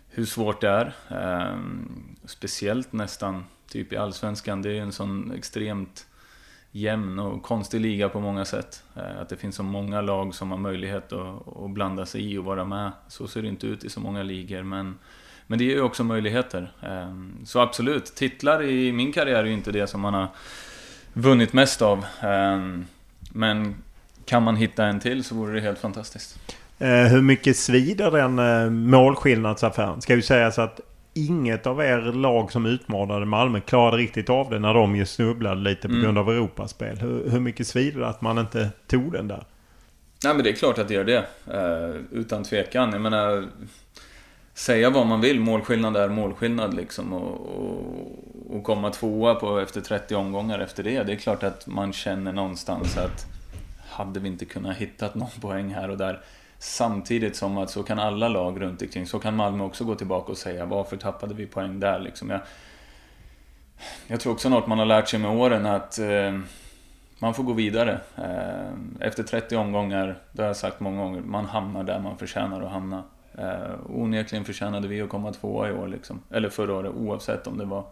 [0.09, 0.94] hur svårt det är.
[1.09, 4.62] Ehm, speciellt nästan typ i Allsvenskan.
[4.62, 6.07] Det är ju en sån extremt
[6.70, 8.83] jämn och konstig liga på många sätt.
[8.96, 12.38] Eh, att det finns så många lag som har möjlighet att, att blanda sig i
[12.38, 12.92] och vara med.
[13.09, 14.62] Så ser det inte ut i så många ligor.
[14.62, 14.98] Men,
[15.46, 16.72] men det ger ju också möjligheter.
[16.83, 20.28] Ehm, så absolut, titlar i min karriär är ju inte det som man har
[21.12, 22.05] vunnit mest av.
[22.21, 22.87] Ehm,
[23.33, 23.75] men
[24.25, 26.38] kan man hitta en till så vore det helt fantastiskt.
[26.79, 30.01] Eh, hur mycket svider den eh, målskillnadsaffären?
[30.01, 30.81] Ska ju sägas att
[31.14, 35.61] inget av er lag som utmanade Malmö klarade riktigt av det när de ju snubblade
[35.61, 36.03] lite på mm.
[36.03, 36.99] grund av Europaspel.
[36.99, 39.44] Hur, hur mycket svider det att man inte tog den där?
[40.25, 41.25] Nej men det är klart att det gör det.
[41.55, 42.92] Uh, utan tvekan.
[42.92, 43.47] Jag menar,
[44.59, 47.12] säga vad man vill, målskillnad är målskillnad liksom.
[47.12, 51.03] Och, och, och komma tvåa på efter 30 omgångar efter det.
[51.03, 53.27] Det är klart att man känner någonstans att
[53.88, 56.21] hade vi inte kunnat hitta någon poäng här och där.
[56.59, 60.33] Samtidigt som att så kan alla lag runt omkring, så kan Malmö också gå tillbaka
[60.33, 62.31] och säga varför tappade vi poäng där liksom.
[62.31, 62.40] Jag,
[64.07, 66.38] jag tror också något man har lärt sig med åren att eh,
[67.18, 68.01] man får gå vidare.
[68.16, 72.62] Eh, efter 30 omgångar, det har jag sagt många gånger, man hamnar där man förtjänar
[72.62, 73.03] att hamna.
[73.38, 76.20] Eh, onekligen förtjänade vi att komma tvåa i år, liksom.
[76.31, 77.85] eller förra året, oavsett om det var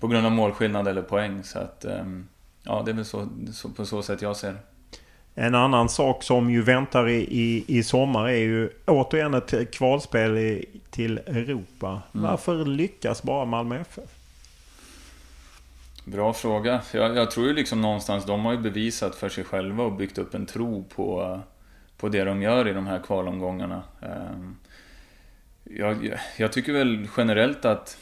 [0.00, 1.44] på grund av målskillnad eller poäng.
[1.44, 2.04] Så att, eh,
[2.62, 4.58] ja, det är väl så, så, på så sätt jag ser det.
[5.34, 10.38] En annan sak som ju väntar i, i, i sommar är ju återigen ett kvalspel
[10.38, 12.02] i, till Europa.
[12.14, 12.26] Mm.
[12.30, 14.10] Varför lyckas bara Malmö FF?
[16.04, 16.80] Bra fråga.
[16.92, 20.18] Jag, jag, tror ju liksom någonstans, de har ju bevisat för sig själva och byggt
[20.18, 21.40] upp en tro på,
[21.96, 23.82] på det de gör i de här kvalomgångarna.
[24.00, 24.56] Ehm,
[25.64, 27.98] jag, jag tycker väl generellt att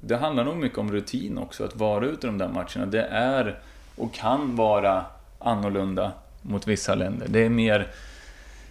[0.00, 2.86] det handlar nog mycket om rutin också, att vara ute i de där matcherna.
[2.86, 3.58] Det är
[3.96, 5.04] och kan vara
[5.38, 7.26] annorlunda mot vissa länder.
[7.28, 7.88] Det är mer...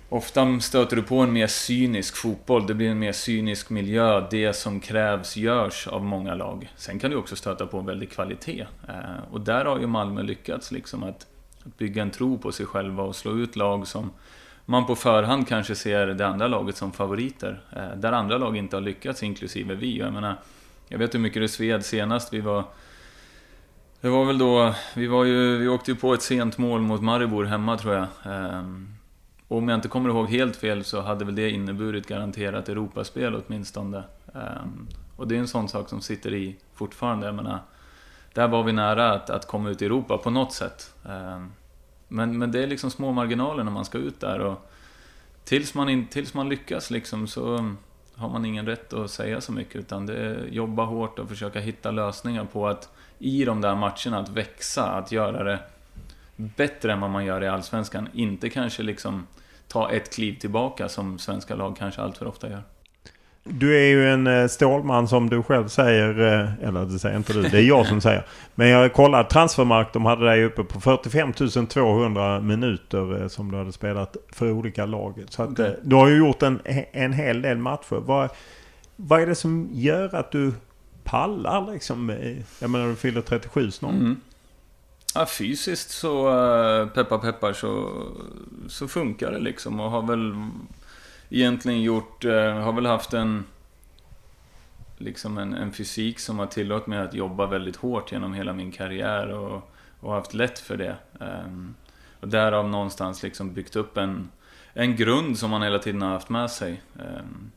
[0.09, 2.67] Ofta stöter du på en mer cynisk fotboll.
[2.67, 4.27] Det blir en mer cynisk miljö.
[4.31, 6.71] Det som krävs görs av många lag.
[6.75, 8.65] Sen kan du också stöta på en väldig kvalitet.
[8.87, 11.27] Eh, och där har ju Malmö lyckats liksom att,
[11.65, 14.11] att bygga en tro på sig själva och slå ut lag som
[14.69, 17.61] man på förhand kanske ser det andra laget som favoriter.
[17.75, 19.97] Eh, där andra lag inte har lyckats, inklusive vi.
[19.97, 20.35] Jag menar,
[20.87, 22.63] jag vet hur mycket det sved senast vi var
[24.01, 27.01] det var väl då, vi, var ju, vi åkte ju på ett sent mål mot
[27.01, 28.07] Maribor hemma tror jag.
[29.47, 33.35] Och om jag inte kommer ihåg helt fel så hade väl det inneburit garanterat Europaspel
[33.35, 34.03] åtminstone.
[34.33, 37.25] Ehm, och det är en sån sak som sitter i fortfarande.
[37.25, 37.59] Jag menar,
[38.33, 40.93] där var vi nära att, att komma ut i Europa på något sätt.
[41.09, 41.51] Ehm,
[42.07, 44.39] men, men det är liksom små marginaler när man ska ut där.
[44.39, 44.71] Och
[45.43, 47.75] tills, man in, tills man lyckas liksom så
[48.15, 49.75] har man ingen rätt att säga så mycket.
[49.75, 52.89] Utan det är jobba hårt och försöka hitta lösningar på att
[53.19, 55.59] i de där matcherna att växa, att göra det
[56.35, 58.09] bättre än vad man gör i Allsvenskan.
[58.13, 59.27] Inte kanske liksom
[59.67, 62.63] ta ett kliv tillbaka som svenska lag kanske alltför ofta gör.
[63.49, 67.33] Du är ju en eh, Stålman som du själv säger, eh, eller det säger inte
[67.33, 68.25] du, det är jag som säger.
[68.55, 71.33] Men jag har kollat Transfermarkt, de hade dig uppe på 45
[71.67, 75.23] 200 minuter eh, som du hade spelat för olika lag.
[75.29, 75.75] Så att, okay.
[75.83, 77.95] du har ju gjort en, en hel del matcher.
[77.95, 78.29] Vad,
[78.95, 80.53] vad är det som gör att du
[81.03, 82.17] pallar liksom?
[82.59, 83.91] Jag menar du fyller 37 snart.
[83.91, 84.21] Mm.
[85.15, 86.23] Ja, fysiskt så,
[86.93, 88.03] peppar peppar, så,
[88.67, 89.79] så funkar det liksom.
[89.79, 90.33] Och har väl
[91.29, 93.45] egentligen gjort, uh, har väl haft en
[94.97, 98.71] liksom en, en fysik som har tillåtit mig att jobba väldigt hårt genom hela min
[98.71, 100.95] karriär och, och haft lätt för det.
[101.19, 101.75] Um,
[102.19, 104.29] och därav någonstans liksom byggt upp en,
[104.73, 106.81] en grund som man hela tiden har haft med sig.
[106.93, 107.51] Um,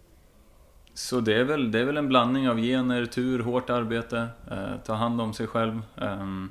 [0.95, 4.77] så det är, väl, det är väl en blandning av gener, tur, hårt arbete, eh,
[4.85, 5.83] ta hand om sig själv.
[5.97, 6.45] Eh,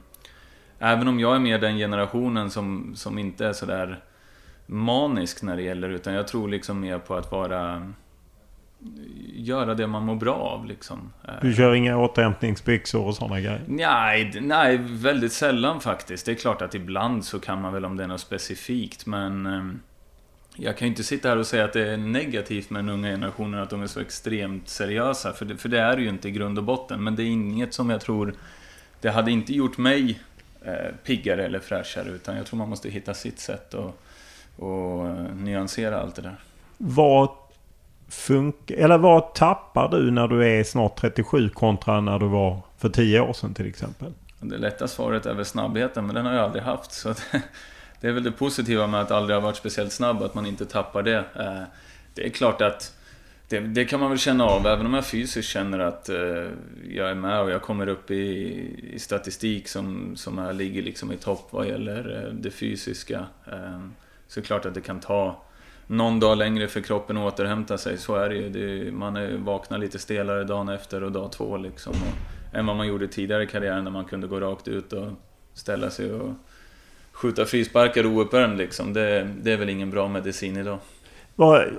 [0.80, 4.00] även om jag är mer den generationen som, som inte är sådär
[4.70, 7.92] manisk när det gäller, utan jag tror liksom mer på att vara
[9.34, 11.14] göra det man mår bra av liksom.
[11.42, 13.62] Du kör inga återhämtningsbyxor och sådana grejer?
[13.68, 16.26] Nej, nej, väldigt sällan faktiskt.
[16.26, 19.46] Det är klart att ibland så kan man väl om det är något specifikt, men
[19.46, 19.80] ehm,
[20.56, 23.08] jag kan ju inte sitta här och säga att det är negativt med den unga
[23.08, 25.34] generationen, att de är så extremt seriösa.
[25.34, 27.04] För det, för det är det ju inte i grund och botten.
[27.04, 28.34] Men det är inget som jag tror...
[29.02, 30.20] Det hade inte gjort mig
[30.62, 32.10] eh, piggare eller fräschare.
[32.10, 34.02] Utan jag tror man måste hitta sitt sätt och,
[34.60, 36.36] och eh, nyansera allt det där.
[36.78, 37.30] Vad
[38.10, 38.76] funkar...
[38.76, 43.20] Eller vad tappar du när du är snart 37 kontra när du var för 10
[43.20, 44.14] år sedan till exempel?
[44.40, 46.92] Det lätta svaret är väl snabbheten, men den har jag aldrig haft.
[46.92, 47.14] Så
[48.02, 50.66] det är väl det positiva med att aldrig ha varit speciellt snabb, att man inte
[50.66, 51.18] tappar det.
[51.18, 51.64] Eh,
[52.14, 52.96] det är klart att
[53.50, 56.48] det, det, kan man väl känna av, även om jag fysiskt känner att eh,
[56.90, 58.16] jag är med och jag kommer upp i,
[58.94, 63.26] i statistik som, som här ligger liksom i topp vad gäller eh, det fysiska.
[64.30, 65.42] Så är det klart att det kan ta
[65.88, 67.98] någon dag längre för kroppen att återhämta sig.
[67.98, 68.50] Så är det ju.
[68.50, 71.94] Det, man är, vaknar lite stelare dagen efter och dag två liksom.
[71.94, 75.08] Och, än vad man gjorde tidigare i karriären när man kunde gå rakt ut och
[75.54, 76.34] ställa sig och
[77.12, 78.94] skjuta frisparkar ouppvärmd liksom.
[78.94, 80.78] Det, det är väl ingen bra medicin idag.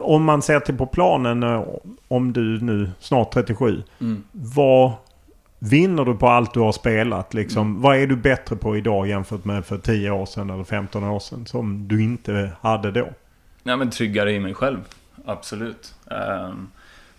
[0.00, 1.64] Om man ser till på planen, eh,
[2.08, 3.82] om du nu snart 37.
[4.00, 4.24] Mm.
[4.32, 4.92] Vad
[5.62, 7.34] vinner du på allt du har spelat?
[7.34, 7.82] Liksom, mm.
[7.82, 11.20] Vad är du bättre på idag jämfört med för 10 år sedan eller 15 år
[11.20, 13.08] sedan som du inte hade då?
[13.62, 14.78] Ja, men tryggare i mig själv.
[15.24, 15.94] Absolut.
[16.04, 16.70] Um,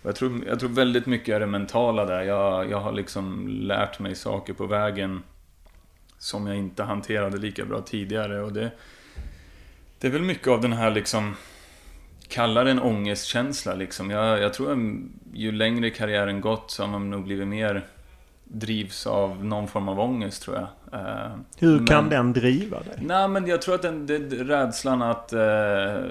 [0.02, 2.22] jag, tror, jag tror väldigt mycket är det mentala där.
[2.22, 5.22] Jag, jag har liksom lärt mig saker på vägen
[6.18, 8.40] som jag inte hanterade lika bra tidigare.
[8.40, 8.70] Och det,
[9.98, 11.34] det är väl mycket av den här liksom
[12.28, 14.10] Kalla det en ångestkänsla liksom.
[14.10, 14.78] Jag, jag tror att
[15.32, 17.86] ju längre karriären gått så har man nog blivit mer
[18.52, 21.00] drivs av någon form av ångest tror jag.
[21.00, 22.98] Uh, Hur men, kan den driva dig?
[23.02, 25.32] Nej men jag tror att den, det, rädslan att...
[25.32, 26.10] Uh,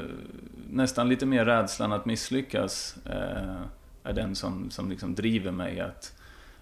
[0.69, 2.95] nästan lite mer rädslan att misslyckas.
[3.06, 3.62] Uh,
[4.04, 5.80] är den som, som liksom driver mig.
[5.80, 6.13] Att,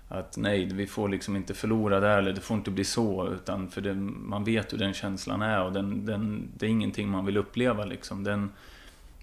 [0.07, 3.29] att nej, vi får liksom inte förlora där eller det får inte bli så.
[3.33, 7.09] Utan för det, man vet hur den känslan är och den, den, det är ingenting
[7.09, 8.23] man vill uppleva liksom.
[8.23, 8.51] Den,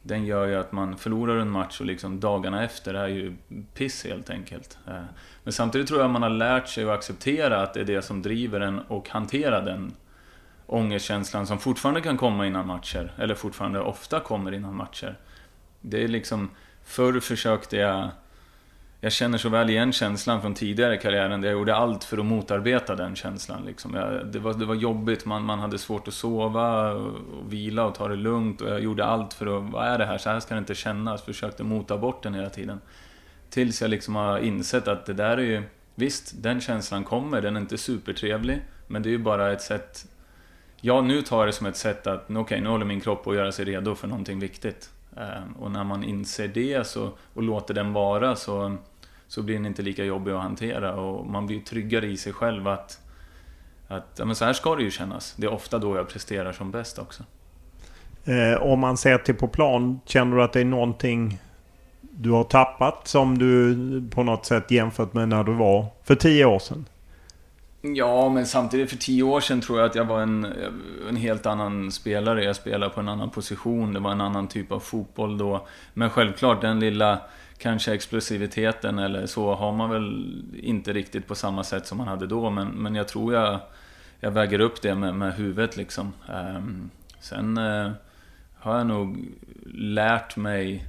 [0.06, 3.36] den gör ju att man förlorar en match och liksom dagarna efter är ju
[3.74, 4.78] piss helt enkelt.
[4.86, 5.02] Eh,
[5.44, 8.22] men samtidigt tror jag man har lärt sig att acceptera att det är det som
[8.22, 9.92] driver en och hantera den
[10.66, 15.18] ångestkänslan som fortfarande kan komma innan matcher, eller fortfarande ofta kommer innan matcher.
[15.80, 16.50] Det är liksom,
[16.84, 18.08] förr försökte jag
[19.00, 22.18] jag känner så väl igen känslan från tidigare i karriären där jag gjorde allt för
[22.18, 23.64] att motarbeta den känslan.
[23.64, 23.94] Liksom.
[23.94, 27.84] Jag, det, var, det var jobbigt, man, man hade svårt att sova, och, och vila
[27.84, 28.60] och ta det lugnt.
[28.60, 30.18] Och jag gjorde allt för att, vad är det här?
[30.18, 31.22] Så här ska det inte kännas.
[31.22, 32.80] Försökte mota bort den hela tiden.
[33.50, 35.62] Tills jag liksom har insett att det där är ju,
[35.94, 38.60] visst, den känslan kommer, den är inte supertrevlig.
[38.86, 40.06] Men det är ju bara ett sätt,
[40.80, 43.24] ja nu tar jag det som ett sätt att, okej okay, nu håller min kropp
[43.24, 44.90] på att göra sig redo för någonting viktigt.
[45.16, 48.76] Ehm, och när man inser det så, och låter den vara så,
[49.28, 52.68] så blir den inte lika jobbig att hantera och man blir tryggare i sig själv
[52.68, 53.00] att,
[53.88, 55.34] att ja, men så här ska det ju kännas.
[55.36, 57.22] Det är ofta då jag presterar som bäst också.
[58.24, 61.38] Eh, om man ser till på plan, känner du att det är någonting
[62.00, 63.74] du har tappat som du
[64.10, 66.84] på något sätt jämfört med när du var för tio år sedan?
[67.94, 70.46] Ja, men samtidigt för tio år sedan tror jag att jag var en,
[71.08, 72.44] en helt annan spelare.
[72.44, 73.92] Jag spelade på en annan position.
[73.92, 75.66] Det var en annan typ av fotboll då.
[75.94, 77.20] Men självklart, den lilla
[77.58, 82.26] kanske explosiviteten eller så har man väl inte riktigt på samma sätt som man hade
[82.26, 82.50] då.
[82.50, 83.60] Men, men jag tror jag,
[84.20, 86.12] jag väger upp det med, med huvudet liksom.
[86.28, 87.90] Ehm, sen eh,
[88.54, 89.28] har jag nog
[89.74, 90.86] lärt mig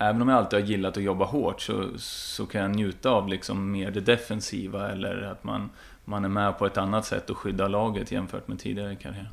[0.00, 3.28] även om jag alltid har gillat att jobba hårt så, så kan jag njuta av
[3.28, 5.70] liksom mer det defensiva eller att man,
[6.04, 9.28] man är med på ett annat sätt och skyddar laget jämfört med tidigare i karriären.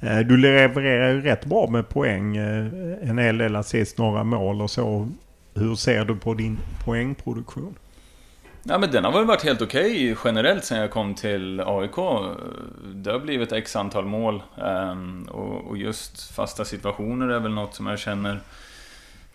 [0.00, 2.36] Eh, du levererar ju rätt bra med poäng.
[2.36, 2.66] Eh,
[3.02, 5.08] en hel del assist, några mål och så.
[5.54, 7.74] Hur ser du på din poängproduktion?
[8.62, 11.96] Ja, men den har väl varit helt okej okay, generellt sen jag kom till AIK.
[12.94, 14.42] Det har blivit x antal mål.
[14.62, 18.40] Ehm, och just fasta situationer är väl något som jag känner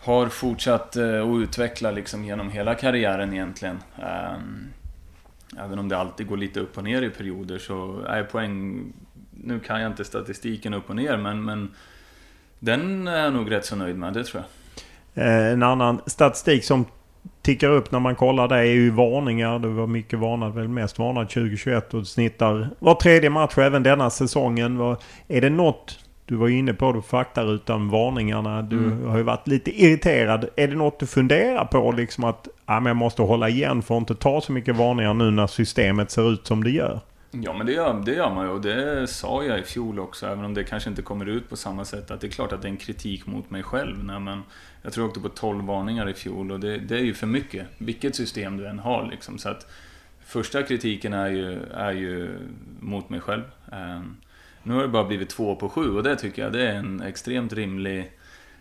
[0.04, 3.78] har fortsatt eh, att utveckla liksom genom hela karriären egentligen.
[4.02, 4.68] Ehm,
[5.58, 8.82] även om det alltid går lite upp och ner i perioder så är poäng...
[9.30, 11.70] Nu kan jag inte statistiken upp och ner men, men
[12.58, 14.42] den är jag nog rätt så nöjd med, det tror
[15.14, 15.26] jag.
[15.26, 16.86] Eh, en annan statistik som
[17.42, 19.58] tickar upp när man kollar det är ju varningar.
[19.58, 24.10] Du var mycket varnad, väl mest varnad 2021 och snittar var tredje match även denna
[24.10, 24.96] säsongen.
[25.28, 28.62] Är det något du var inne på det, faktarutan, varningarna.
[28.62, 29.06] Du mm.
[29.06, 30.48] har ju varit lite irriterad.
[30.56, 33.94] Är det något du funderar på liksom att ja, men jag måste hålla igen för
[33.94, 37.00] att inte ta så mycket varningar nu när systemet ser ut som det gör?
[37.42, 40.26] Ja men det gör, det gör man ju och det sa jag i fjol också
[40.26, 42.62] även om det kanske inte kommer ut på samma sätt att det är klart att
[42.62, 44.04] det är en kritik mot mig själv.
[44.04, 44.42] Nej, men
[44.82, 47.26] jag tror jag åkte på 12 varningar i fjol och det, det är ju för
[47.26, 47.66] mycket.
[47.78, 49.38] Vilket system du än har liksom.
[49.38, 49.66] Så att
[50.24, 52.38] första kritiken är ju, är ju
[52.80, 53.42] mot mig själv.
[54.66, 57.02] Nu har det bara blivit två på sju och det tycker jag det är en
[57.02, 58.10] extremt rimlig,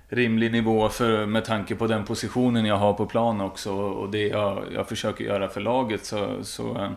[0.08, 4.28] rimlig nivå för, med tanke på den positionen jag har på plan också och det
[4.28, 6.06] jag, jag försöker göra för laget.
[6.06, 6.90] Så, så eh,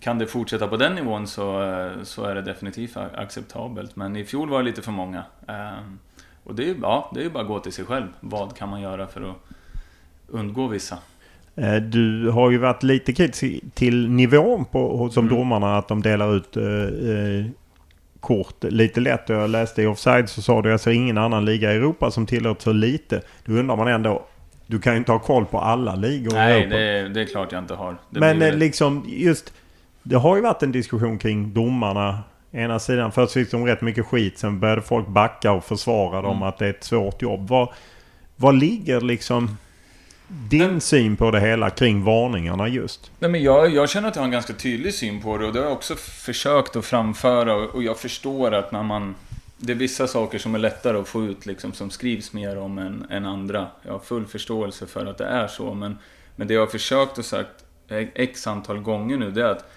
[0.00, 3.96] kan det fortsätta på den nivån så, eh, så är det definitivt acceptabelt.
[3.96, 5.24] Men i fjol var det lite för många.
[5.48, 5.78] Eh,
[6.44, 8.06] och det är ju ja, det är bara att gå till sig själv.
[8.20, 9.36] Vad kan man göra för att
[10.28, 10.98] undgå vissa?
[11.82, 15.38] Du har ju varit lite kritisk till nivån på, som mm.
[15.38, 16.56] domarna, att de delar ut
[18.20, 19.28] kort lite lätt.
[19.28, 22.26] Jag läste i Offside så sa du jag ser ingen annan liga i Europa som
[22.26, 23.22] tillåter så lite.
[23.44, 24.26] Då undrar man ändå.
[24.66, 26.76] Du kan ju inte ha koll på alla ligor Nej, i Europa.
[26.76, 27.96] Det, det är klart jag inte har.
[28.10, 28.52] Det Men blir...
[28.52, 29.52] liksom just...
[30.02, 32.18] Det har ju varit en diskussion kring domarna
[32.52, 34.38] Ena sidan, först fick de rätt mycket skit.
[34.38, 36.42] Sen började folk backa och försvara dem Mm.
[36.48, 37.48] att det är ett svårt jobb.
[37.48, 37.68] Vad,
[38.36, 39.56] vad ligger liksom
[40.28, 43.10] din syn på det hela kring varningarna just?
[43.18, 45.52] Nej, men jag, jag känner att jag har en ganska tydlig syn på det och
[45.52, 49.14] det har jag också försökt att framföra och, och jag förstår att när man...
[49.60, 52.78] Det är vissa saker som är lättare att få ut liksom, som skrivs mer om
[52.78, 53.66] än, än andra.
[53.82, 55.98] Jag har full förståelse för att det är så men,
[56.36, 57.64] men det jag har försökt och sagt
[58.14, 59.70] x antal gånger nu det är att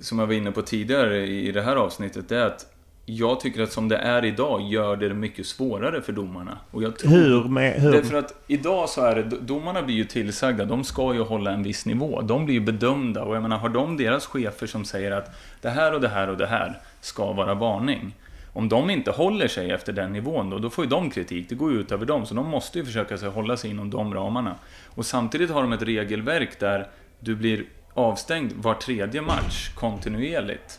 [0.00, 2.71] som jag var inne på tidigare i det här avsnittet, det är att
[3.06, 6.58] jag tycker att som det är idag gör det mycket svårare för domarna.
[6.70, 7.92] Och jag tror, Hur med- hur?
[7.92, 11.62] Därför att idag så är det, domarna blir ju tillsagda, de ska ju hålla en
[11.62, 12.20] viss nivå.
[12.20, 15.30] De blir ju bedömda och jag menar, har de deras chefer som säger att
[15.60, 18.14] det här och det här och det här ska vara varning.
[18.52, 21.48] Om de inte håller sig efter den nivån då, då får ju de kritik.
[21.48, 23.90] Det går ju ut över dem, så de måste ju försöka sig hålla sig inom
[23.90, 24.54] de ramarna.
[24.94, 26.86] Och samtidigt har de ett regelverk där
[27.20, 30.78] du blir avstängd var tredje match kontinuerligt.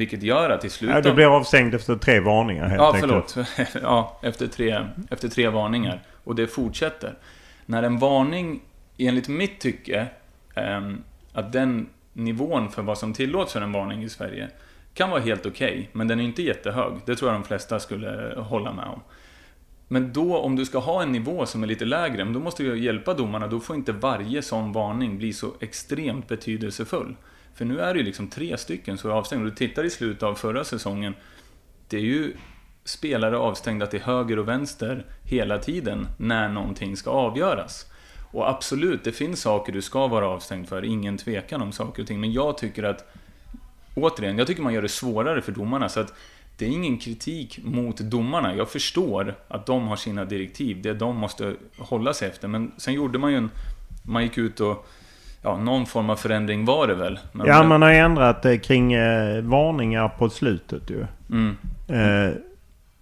[0.00, 0.96] Vilket gör att i slutet...
[0.96, 3.36] Ja, du blir avstängd efter tre varningar helt Ja, förlåt.
[3.82, 6.02] ja, efter tre, efter tre varningar.
[6.24, 7.14] Och det fortsätter.
[7.66, 8.60] När en varning,
[8.98, 10.06] enligt mitt tycke,
[10.54, 14.48] ehm, att den nivån för vad som tillåts för en varning i Sverige
[14.94, 16.92] kan vara helt okej, men den är inte jättehög.
[17.04, 19.00] Det tror jag de flesta skulle hålla med om.
[19.88, 22.78] Men då, om du ska ha en nivå som är lite lägre, då måste du
[22.78, 23.46] hjälpa domarna.
[23.46, 27.16] Då får inte varje sån varning bli så extremt betydelsefull.
[27.60, 29.44] För nu är det ju liksom tre stycken som är avstängda.
[29.44, 31.14] Du tittar i slutet av förra säsongen.
[31.88, 32.36] Det är ju
[32.84, 37.86] spelare avstängda till höger och vänster hela tiden när någonting ska avgöras.
[38.32, 42.08] Och absolut, det finns saker du ska vara avstängd för, ingen tvekan om saker och
[42.08, 42.20] ting.
[42.20, 43.04] Men jag tycker att,
[43.94, 45.88] återigen, jag tycker man gör det svårare för domarna.
[45.88, 46.14] Så att
[46.56, 48.56] det är ingen kritik mot domarna.
[48.56, 52.48] Jag förstår att de har sina direktiv, det de måste hålla sig efter.
[52.48, 53.50] Men sen gjorde man ju en...
[54.02, 54.86] Man gick ut och...
[55.42, 57.18] Ja, någon form av förändring var det väl?
[57.32, 61.06] Men Ja, man har ju ändrat det kring eh, varningar på slutet ju.
[61.30, 61.56] Mm.
[61.88, 62.34] Eh,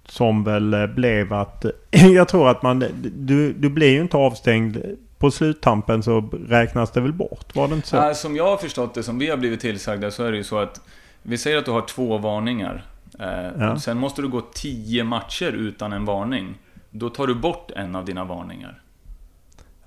[0.07, 1.65] som väl eh, blev att...
[1.91, 2.85] jag tror att man...
[3.15, 4.79] Du, du blir ju inte avstängd.
[5.19, 7.57] På sluttampen så räknas det väl bort?
[7.57, 8.01] Var det inte så?
[8.01, 10.45] Nej, som jag har förstått det, som vi har blivit tillsagda, så är det ju
[10.45, 10.81] så att
[11.23, 12.85] vi säger att du har två varningar.
[13.19, 13.27] Eh,
[13.59, 13.79] Ja.
[13.79, 16.55] Sen måste du gå tio matcher utan en varning.
[16.91, 18.81] Då tar du bort en av dina varningar.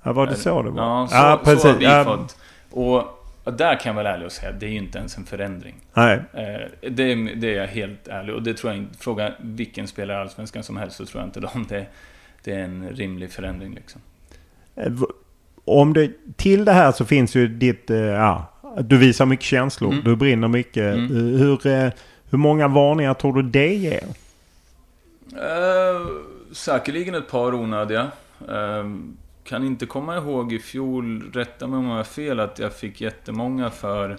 [0.03, 0.83] Ja, var det så det var?
[0.83, 1.75] Ja, så, Ja, så har precis.
[1.79, 2.03] vi Ja.
[2.03, 2.37] fått.
[2.71, 5.75] Och där kan jag vara ärlig och säga, det är ju inte ens en förändring.
[5.93, 6.13] Nej.
[6.33, 9.87] Eh, Det, är- det är jag helt ärlig och det tror jag inte, fråga vilken
[9.87, 11.85] spelare i Allsvenskan som helst så tror jag inte de det,
[12.43, 14.01] det är en rimlig förändring liksom.
[14.75, 14.91] Eh,
[15.65, 17.89] Om det, till det här så finns ju ditt...
[17.89, 18.45] eh, Ja,
[18.81, 19.91] du visar mycket känslor.
[19.91, 20.03] Mm.
[20.03, 20.95] Du brinner mycket.
[20.95, 21.07] Mm.
[21.37, 21.59] Hur,
[22.31, 24.03] hur många varningar tror du det ger?
[25.33, 26.07] Eh,
[26.51, 28.07] säkerligen ett par onödiga.
[28.49, 28.83] Eh,
[29.43, 33.01] kan inte komma ihåg i fjol, rätta mig om jag har fel, att jag fick
[33.01, 34.17] jättemånga för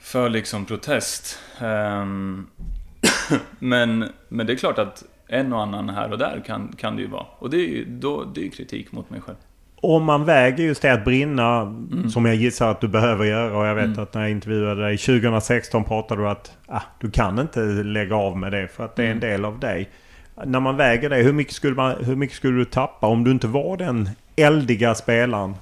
[0.00, 1.38] för liksom protest.
[1.60, 2.04] Eh,
[3.58, 7.02] men, men det är klart att en och annan här och där kan, kan det
[7.02, 7.26] ju vara.
[7.38, 9.36] Och det är ju då, det är kritik mot mig själv.
[9.76, 12.10] Om man väger just det att brinna, Mm.
[12.10, 13.58] som jag gissar att du behöver göra.
[13.58, 17.38] Och jag vet att när jag intervjuade dig 2016 pratade du att ah, du kan
[17.38, 19.30] inte lägga av med det för att det är en Mm.
[19.30, 19.90] del av dig.
[20.34, 23.30] När man väger det, hur mycket, skulle man, hur mycket skulle du tappa om du
[23.30, 25.54] inte var den eldiga spelaren?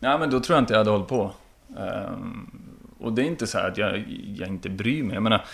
[0.00, 1.32] Nej, men då tror jag inte jag hade hållit på.
[1.78, 2.50] Ehm,
[2.98, 4.04] och det är inte så här att jag,
[4.36, 5.14] jag inte bryr mig.
[5.14, 5.44] Jag menar,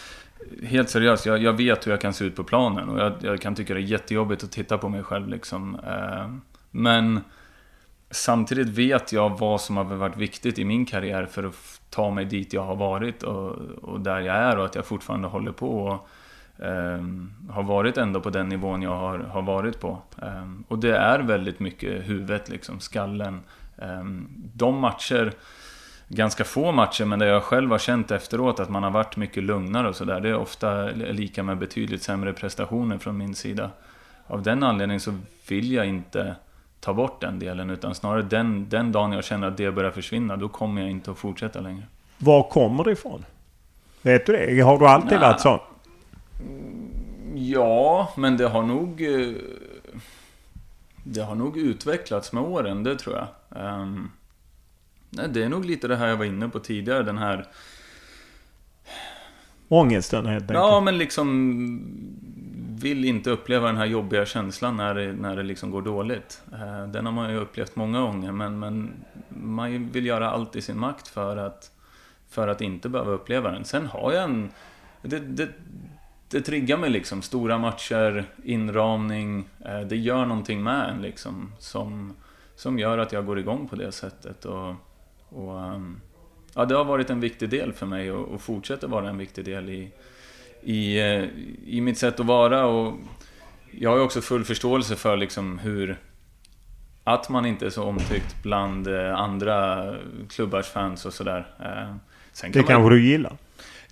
[0.62, 2.88] helt seriöst, jag, jag vet hur jag kan se ut på planen.
[2.88, 5.78] Och jag, jag kan tycka det är jättejobbigt att titta på mig själv liksom.
[5.86, 6.40] Ehm,
[6.70, 7.20] men
[8.11, 12.24] samtidigt vet jag vad som har varit viktigt i min karriär för att ta mig
[12.24, 13.50] dit jag har varit och,
[13.82, 15.84] och där jag är och att jag fortfarande håller på.
[15.84, 16.09] Och,
[17.50, 19.98] har varit ändå på den nivån jag har, har varit på.
[20.22, 23.40] Ehm, och det är väldigt mycket huvudet, liksom, skallen.
[23.78, 25.32] Ehm, de matcher,
[26.08, 29.42] ganska få matcher, men där jag själv har känt efteråt att man har varit mycket
[29.42, 30.20] lugnare och sådär.
[30.20, 33.70] Det är ofta lika med betydligt sämre prestationer från min sida.
[34.26, 36.34] Av den anledningen så vill jag inte
[36.80, 40.36] ta bort den delen, utan snarare den, den dagen jag känner att det börjar försvinna,
[40.36, 41.82] då kommer jag inte att fortsätta längre.
[42.18, 43.24] Var kommer det ifrån?
[44.02, 44.60] Vet du det?
[44.60, 45.20] Har du alltid Nja.
[45.20, 45.58] varit sån?
[47.34, 49.02] Ja, men det har nog...
[49.02, 49.34] eh,
[51.04, 53.26] Det har nog utvecklats med åren, det tror jag.
[53.62, 54.10] Ehm,
[55.10, 57.46] nej, det är nog lite det här jag var inne på tidigare, den här...
[59.68, 60.58] Ångesten helt enkelt.
[60.58, 61.98] Ja, men liksom...
[62.82, 66.42] Vill inte uppleva den här jobbiga känslan när det, när det liksom går dåligt.
[66.52, 70.62] Eh, Den har man ju upplevt många gånger, men, men man vill göra allt i
[70.62, 71.70] sin makt för att,
[72.28, 73.64] för att inte behöva uppleva den.
[73.64, 74.50] Sen har jag en...
[75.02, 75.48] Det, det,
[76.32, 77.22] det triggar mig liksom.
[77.22, 79.48] Stora matcher, inramning.
[79.64, 81.52] eh, Det gör någonting med en liksom.
[81.58, 82.12] Som,
[82.56, 84.44] som gör att jag går igång på det sättet.
[84.44, 84.74] Och,
[85.28, 86.00] och ehm,
[86.54, 89.44] ja, det har varit en viktig del för mig och, och fortsätter vara en viktig
[89.44, 89.92] del i,
[90.62, 91.24] i, eh,
[91.66, 92.66] i mitt sätt att vara.
[92.66, 92.94] Och
[93.70, 95.98] jag har också full förståelse för liksom hur
[97.04, 99.94] att man inte är så omtyckt bland eh, andra
[100.28, 101.46] klubbars fans och sådär.
[102.42, 102.90] Det kanske man...
[102.90, 103.36] du gillar?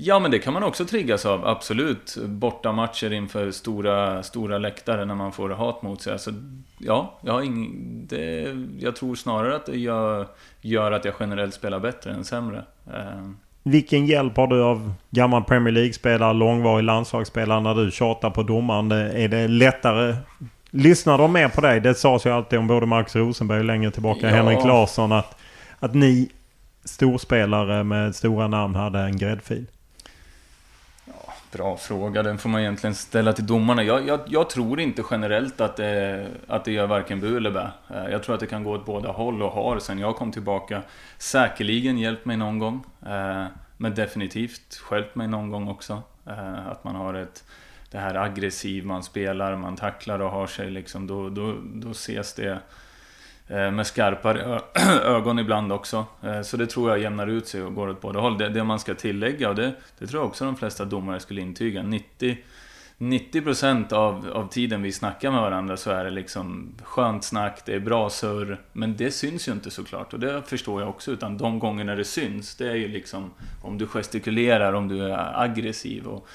[0.03, 2.17] Ja, men det kan man också triggas av, absolut.
[2.27, 6.13] Borta matcher inför stora, stora läktare när man får hat mot sig.
[6.13, 6.31] Alltså,
[6.79, 10.27] ja, jag, har ing, det, jag tror snarare att det gör,
[10.61, 12.65] gör att jag generellt spelar bättre än sämre.
[12.87, 13.31] Eh.
[13.63, 18.93] Vilken hjälp har du av gammal Premier League-spelare, långvarig landslagsspelare när du tjatar på domaren?
[18.93, 20.17] Är det lättare
[20.71, 21.81] Lyssnar de mer på dig?
[21.81, 24.35] Det sades ju alltid om både Max Rosenberg och längre tillbaka ja.
[24.37, 25.37] Henrik Larsson att,
[25.79, 26.29] att ni
[26.85, 29.67] storspelare med stora namn hade en gräddfil.
[31.53, 33.83] Bra fråga, den får man egentligen ställa till domarna.
[33.83, 37.71] Jag, jag, jag, tror inte generellt att det, att det gör varken bu eller bä.
[37.91, 40.33] Eh, jag tror att det kan gå åt båda håll och har sen jag kom
[40.33, 40.83] tillbaka
[41.19, 42.85] säkerligen hjälpt mig någon gång.
[43.07, 43.45] Eh,
[43.77, 46.03] men definitivt skälpt mig någon gång också.
[46.27, 47.45] Eh, att man har ett
[47.91, 52.35] det här aggressiv man spelar, man tacklar och har sig liksom, då, då, då ses
[52.35, 52.59] det
[53.51, 54.61] Eh, med skarpare
[55.05, 56.07] ögon ibland också.
[56.23, 58.39] Eh, så det tror jag jämnar ut sig och går åt båda håll.
[58.39, 61.41] Det, det man ska tillägga, och det, det tror jag också de flesta domare skulle
[61.41, 62.37] intyga, 90
[62.99, 67.75] 90% av, av tiden vi snackar med varandra så är det liksom skönt snack, det
[67.75, 68.61] är bra surr.
[68.73, 71.11] Men det syns ju inte såklart och det förstår jag också.
[71.11, 73.31] Utan de gångerna det syns, det är ju liksom
[73.63, 76.07] om du gestikulerar, om du är aggressiv.
[76.07, 76.29] Och,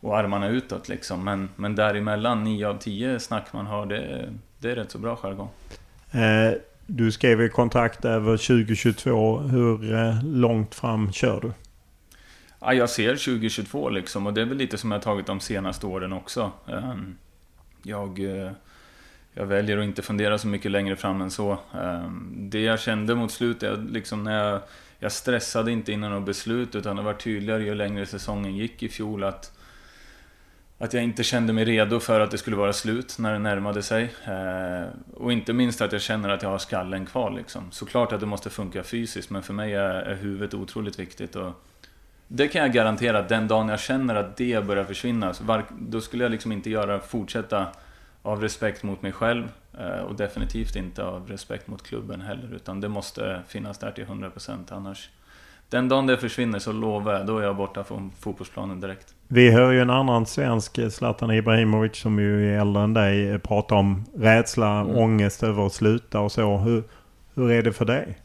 [0.00, 1.24] och armarna utåt liksom.
[1.24, 5.16] Men, men däremellan, 9 av 10 snack man har, det, det är rätt så bra
[5.16, 5.48] jargong.
[6.12, 6.52] Eh,
[6.86, 9.38] du skrev i kontrakt över 2022.
[9.38, 11.52] Hur eh, långt fram kör du?
[12.60, 15.86] Ja, jag ser 2022 liksom och det är väl lite som jag tagit de senaste
[15.86, 16.52] åren också.
[16.68, 17.16] Ehm,
[17.82, 18.50] jag, eh,
[19.34, 21.58] jag väljer att inte fundera så mycket längre fram än så.
[21.74, 24.60] Ehm, det jag kände mot slutet, liksom när jag,
[24.98, 28.88] jag stressade inte innan något beslut utan det var tydligare ju längre säsongen gick i
[28.88, 29.57] fjol att
[30.78, 33.82] att jag inte kände mig redo för att det skulle vara slut när det närmade
[33.82, 34.14] sig.
[34.24, 37.30] Eh, och inte minst att jag känner att jag har skallen kvar.
[37.30, 37.70] Liksom.
[37.70, 41.36] Såklart att det måste funka fysiskt, men för mig är, är huvudet otroligt viktigt.
[41.36, 41.52] Och
[42.28, 45.34] det kan jag garantera, att den dagen jag känner att det börjar försvinna,
[45.78, 47.66] då skulle jag liksom inte göra, fortsätta
[48.22, 49.48] av respekt mot mig själv
[49.78, 52.54] eh, och definitivt inte av respekt mot klubben heller.
[52.54, 55.10] Utan det måste finnas där till 100% annars
[55.70, 59.14] den dagen det försvinner så lovar jag, då är jag borta från fotbollsplanen direkt.
[59.28, 63.74] Vi hör ju en annan svensk, Zlatan Ibrahimovic, som ju är äldre än dig, prata
[63.74, 64.96] om rädsla, mm.
[64.96, 66.56] ångest över att sluta och så.
[66.56, 66.84] Hur,
[67.34, 68.18] hur är det för dig?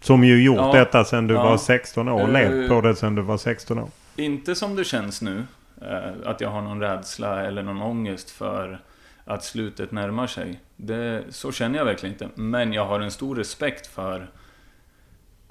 [0.00, 1.42] Som ju gjort ja, detta sedan du ja.
[1.42, 3.88] var 16 år, uh, levt på det sedan du var 16 år.
[4.16, 5.36] Inte som det känns nu,
[5.82, 8.80] uh, att jag har någon rädsla eller någon ångest för
[9.24, 10.60] att slutet närmar sig.
[10.76, 12.28] Det, så känner jag verkligen inte.
[12.34, 14.28] Men jag har en stor respekt för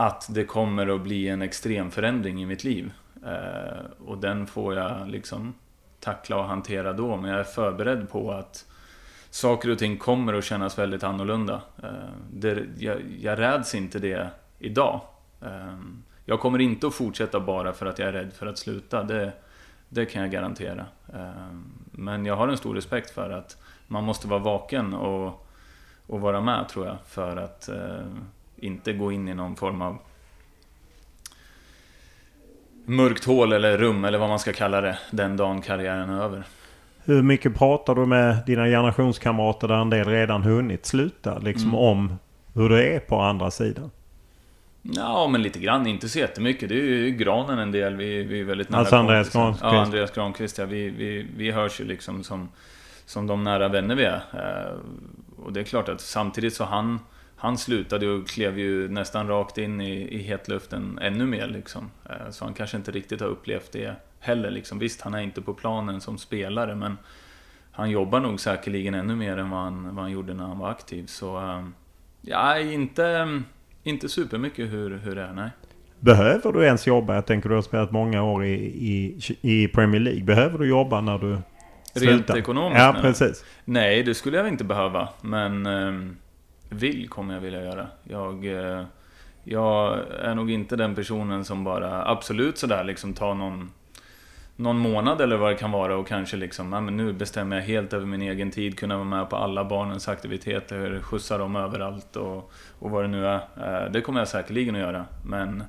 [0.01, 2.91] att det kommer att bli en extrem förändring i mitt liv.
[3.25, 5.53] Eh, och den får jag liksom
[5.99, 7.17] tackla och hantera då.
[7.17, 8.65] Men jag är förberedd på att
[9.29, 11.61] saker och ting kommer att kännas väldigt annorlunda.
[11.83, 11.89] Eh,
[12.33, 14.29] det, jag, jag räds inte det
[14.59, 15.01] idag.
[15.41, 15.77] Eh,
[16.25, 19.03] jag kommer inte att fortsätta bara för att jag är rädd för att sluta.
[19.03, 19.31] Det,
[19.89, 20.85] det kan jag garantera.
[21.13, 21.53] Eh,
[21.91, 25.47] men jag har en stor respekt för att man måste vara vaken och,
[26.07, 26.97] och vara med tror jag.
[27.05, 28.05] För att eh,
[28.61, 29.97] inte gå in i någon form av
[32.85, 36.43] mörkt hål eller rum eller vad man ska kalla det den dagen karriären är över.
[37.05, 41.37] Hur mycket pratar du med dina generationskamrater där en del redan hunnit sluta?
[41.37, 41.79] Liksom mm.
[41.79, 42.15] om
[42.53, 43.91] hur det är på andra sidan?
[44.81, 45.87] Ja, men lite grann.
[45.87, 46.69] Inte så jättemycket.
[46.69, 47.95] Det är ju Granen en del.
[47.95, 49.63] Vi, vi är väldigt nära Alltså Andreas Granqvist?
[49.63, 50.57] Ja, Andreas Granqvist.
[50.57, 50.65] Ja.
[50.65, 52.49] Vi, vi, vi hörs ju liksom som,
[53.05, 54.21] som de nära vänner vi är.
[54.33, 56.99] Eh, och det är klart att samtidigt så han
[57.41, 61.91] han slutade och klev ju nästan rakt in i, i hetluften ännu mer liksom.
[62.09, 64.79] Eh, så han kanske inte riktigt har upplevt det heller liksom.
[64.79, 66.97] Visst, han är inte på planen som spelare men
[67.71, 70.69] han jobbar nog säkerligen ännu mer än vad han, vad han gjorde när han var
[70.69, 71.05] aktiv.
[71.05, 71.65] Så eh,
[72.21, 73.41] ja, inte,
[73.83, 75.49] inte supermycket hur, hur det är, nej.
[75.99, 77.15] Behöver du ens jobba?
[77.15, 80.23] Jag tänker du har spelat många år i, i, i Premier League.
[80.23, 81.37] Behöver du jobba när du
[81.93, 82.13] slutar?
[82.13, 82.81] Rent ekonomiskt?
[82.81, 83.45] Ja, precis.
[83.65, 85.09] Nej, det skulle jag inte behöva.
[85.21, 86.17] Men ehm,
[86.71, 87.87] vill kommer jag vilja göra.
[88.03, 88.83] Jag, eh,
[89.43, 93.71] jag är nog inte den personen som bara absolut sådär liksom tar någon,
[94.55, 97.63] någon månad eller vad det kan vara och kanske liksom, ja, men nu bestämmer jag
[97.63, 102.15] helt över min egen tid, kunna vara med på alla barnens aktiviteter, skjutsa dem överallt
[102.15, 103.35] och, och vad det nu är.
[103.35, 105.05] Eh, det kommer jag säkerligen att göra.
[105.25, 105.63] Men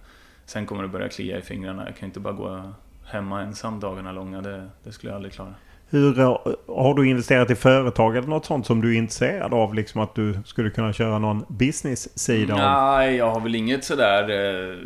[0.44, 1.86] sen kommer det börja klia i fingrarna.
[1.86, 2.72] Jag kan inte bara gå
[3.07, 4.40] hemma ensam dagarna långa.
[4.40, 5.55] Det, det skulle jag aldrig klara.
[5.93, 6.38] Hur, eh,
[6.68, 9.74] har du investerat i företag eller något sånt som du är intresserad av?
[9.74, 12.57] Liksom att du skulle kunna köra någon business-sida?
[12.57, 14.76] Nej, jag har väl inget sådär eh,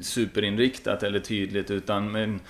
[0.00, 2.40] superinriktat eller tydligt utan men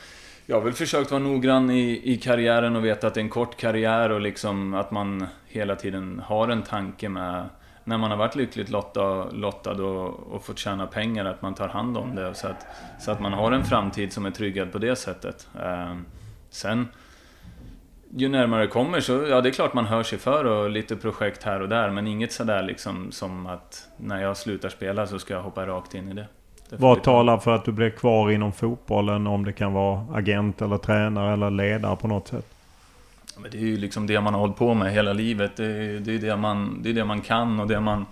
[0.47, 3.31] jag har väl försökt vara noggrann i, i karriären och veta att det är en
[3.31, 7.45] kort karriär och liksom att man hela tiden har en tanke med
[7.85, 11.69] när man har varit lyckligt lottad, lottad och, och fått tjäna pengar, att man tar
[11.69, 12.67] hand om det så att,
[13.01, 15.49] så att man har en framtid som är tryggad på det sättet.
[15.63, 15.97] Eh,
[16.51, 16.89] sen
[18.17, 21.43] ju närmare kommer så, ja det är klart man hör sig för och lite projekt
[21.43, 25.35] här och där men inget sådär liksom som att när jag slutar spela så ska
[25.35, 26.27] jag hoppa rakt in i det.
[26.71, 29.27] det Vad talar för att du blir kvar inom fotbollen?
[29.27, 32.47] Om det kan vara agent eller tränare eller ledare på något sätt?
[33.39, 35.57] Men det är ju liksom det man har hållit på med hela livet.
[35.57, 38.07] Det är, det är, det man, det är det man kan och det man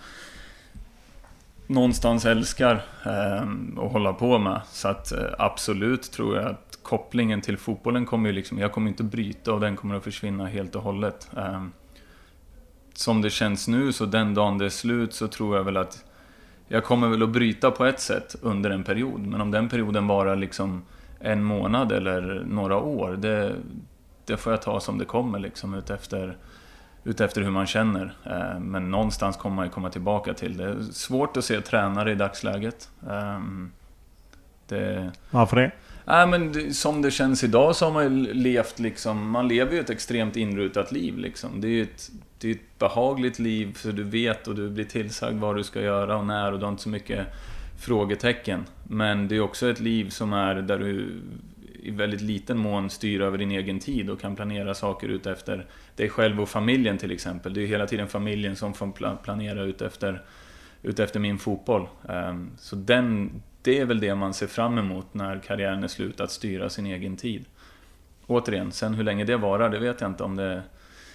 [1.67, 3.43] någonstans älskar eh,
[3.85, 4.61] att hålla på med.
[4.67, 8.89] Så att eh, absolut tror jag att kopplingen till fotbollen kommer ju liksom, jag kommer
[8.89, 11.31] inte bryta och den kommer att försvinna helt och hållet.
[11.37, 11.73] Ehm,
[12.95, 16.05] som det känns nu, så den dagen det är slut så tror jag väl att
[16.69, 19.27] jag kommer väl att bryta på ett sätt under en period.
[19.27, 20.83] Men om den perioden varar liksom
[21.21, 23.55] en månad eller några år, det,
[24.25, 26.37] det får jag ta som det kommer liksom utefter,
[27.05, 28.15] utefter hur man känner.
[28.25, 30.65] Ehm, men någonstans kommer man ju komma tillbaka till det.
[30.65, 32.91] är svårt att se tränare i dagsläget.
[33.11, 33.73] Ehm,
[34.69, 35.13] det...
[35.31, 35.71] Varför det?
[36.05, 39.81] Nej, men som det känns idag så har man ju levt liksom, man lever ju
[39.81, 41.61] ett extremt inrutat liv liksom.
[41.61, 44.85] Det är ju ett, det är ett behagligt liv för du vet och du blir
[44.85, 47.27] tillsagd vad du ska göra och när och du har inte så mycket
[47.81, 48.65] frågetecken.
[48.85, 51.21] Men det är också ett liv som är där du
[51.83, 55.67] i väldigt liten mån styr över din egen tid och kan planera saker ut efter
[55.97, 57.55] dig själv och familjen till exempel.
[57.55, 60.23] Det är hela tiden familjen som får planera ut efter,
[60.83, 61.89] ut efter min fotboll.
[62.09, 66.21] Ehm, så den, det är väl det man ser fram emot när karriären är slut,
[66.21, 67.45] att styra sin egen tid.
[68.27, 70.63] Återigen, sen hur länge det varar, det vet jag inte om det är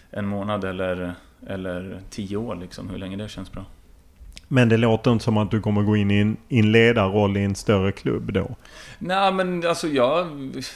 [0.09, 1.13] en månad eller,
[1.47, 3.65] eller tio år, liksom, hur länge det känns bra.
[4.47, 7.37] Men det låter inte som att du kommer gå in i en, i en ledarroll
[7.37, 8.55] i en större klubb då?
[8.99, 10.27] Nej, men alltså jag,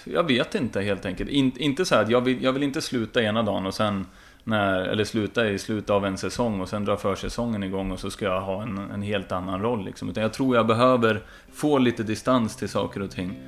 [0.04, 1.30] jag vet inte helt enkelt.
[1.30, 4.06] In, inte så här att jag vill, jag vill inte sluta ena dagen och sen
[4.44, 8.12] när, eller sluta i slutet av en säsong och sen dra försäsongen igång och så
[8.12, 9.86] ska jag ha en, en helt annan roll.
[9.86, 10.10] Liksom.
[10.10, 11.22] Utan jag tror jag behöver
[11.54, 13.40] få lite distans till saker och ting.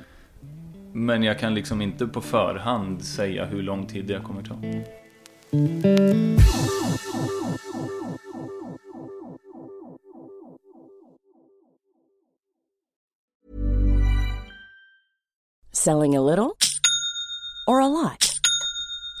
[0.92, 4.54] Men jag kan liksom inte på förhand säga hur lång tid det kommer ta.
[15.72, 16.54] Selling a little
[17.66, 18.33] or a lot?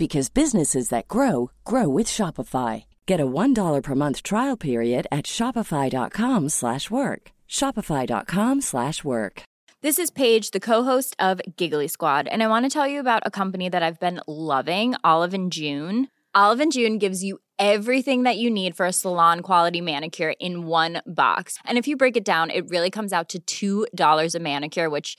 [0.00, 2.84] because businesses that grow grow with Shopify.
[3.04, 7.32] Get a $1 per month trial period at Shopify.com slash work.
[7.46, 9.42] Shopify.com slash work.
[9.82, 13.24] This is Paige, the co-host of Giggly Squad, and I want to tell you about
[13.26, 16.08] a company that I've been loving, Olive and June.
[16.34, 20.66] Olive and June gives you everything that you need for a salon quality manicure in
[20.66, 21.58] one box.
[21.66, 25.18] And if you break it down, it really comes out to $2 a manicure, which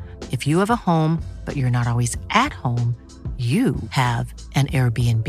[0.31, 2.95] If you have a home, but you're not always at home,
[3.37, 5.27] you have an Airbnb.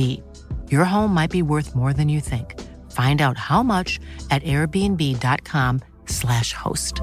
[0.71, 2.61] Your home might be worth more than you think.
[2.93, 3.99] Find out how much
[4.31, 7.01] at airbnb.com/slash host.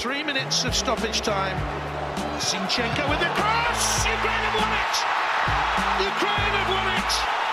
[0.00, 1.56] Three minutes of stoppage time.
[2.38, 4.04] Sinchenko with the cross!
[4.04, 4.96] Ukraine have won it!
[6.04, 7.43] Ukraine have won it!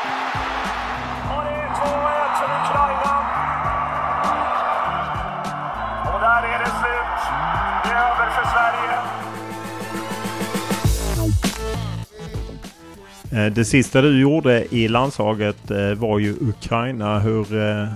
[13.32, 17.20] Det sista du gjorde i landslaget eh, var ju Ukraina.
[17.20, 17.88] Hur eh,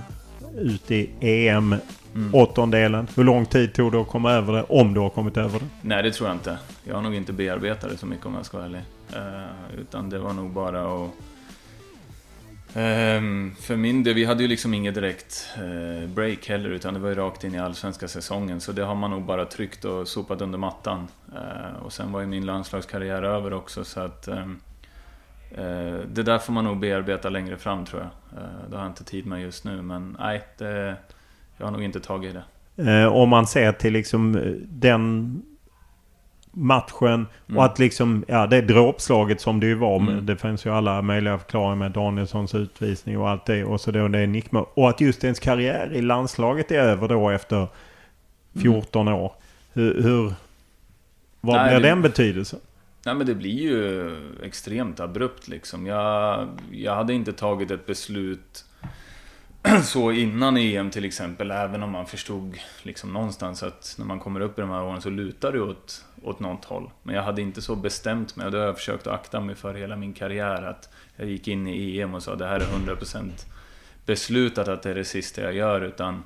[0.58, 1.74] ut i EM
[2.16, 2.34] Mm.
[2.34, 3.08] åttondelen.
[3.16, 4.62] Hur lång tid tog det att komma över det?
[4.62, 5.64] Om du har kommit över det?
[5.82, 6.58] Nej, det tror jag inte.
[6.84, 8.80] Jag har nog inte bearbetat det så mycket om jag ska vara ärlig.
[9.12, 11.10] Eh, utan det var nog bara att...
[12.74, 17.00] Ehm, för min del, vi hade ju liksom inget direkt eh, break heller, utan det
[17.00, 18.60] var ju rakt in i allsvenska säsongen.
[18.60, 21.08] Så det har man nog bara tryckt och sopat under mattan.
[21.34, 24.28] Eh, och sen var ju min landslagskarriär över också, så att...
[24.28, 24.46] eh,
[26.08, 28.42] det där får man nog bearbeta längre fram tror jag.
[28.42, 30.96] Eh, det har jag inte tid med just nu, men nej, det,
[31.56, 32.38] jag har nog inte tagit i
[32.76, 33.02] det.
[33.02, 35.42] Eh, om man ser till liksom eh, den
[36.52, 37.58] matchen Mm.
[37.58, 39.96] och att liksom, ja det dråpslaget som det ju var.
[39.96, 40.26] Mm.
[40.26, 43.64] Det finns ju alla möjliga förklaringar med Danielssons utvisning och allt det.
[43.64, 44.66] Och så då det nickmål.
[44.74, 47.66] Och att just ens karriär i landslaget är över då efter
[48.62, 49.32] 14 år.
[49.72, 50.32] Hur, hur
[51.40, 52.60] vad Nej, blir det- den betydelsen?
[53.06, 54.10] Nej men det blir ju
[54.42, 55.86] extremt abrupt liksom.
[55.86, 58.64] Jag, jag hade inte tagit ett beslut
[59.84, 61.50] så innan EM till exempel.
[61.50, 65.02] Även om man förstod liksom någonstans att när man kommer upp i de här åren
[65.02, 66.90] så lutar det åt, åt något håll.
[67.02, 69.54] Men jag hade inte så bestämt mig och det har jag försökt att akta mig
[69.54, 70.62] för hela min karriär.
[70.62, 73.30] Att jag gick in i EM och sa det här är 100%
[74.06, 75.80] beslutat att det är det sista jag gör.
[75.80, 76.22] Utan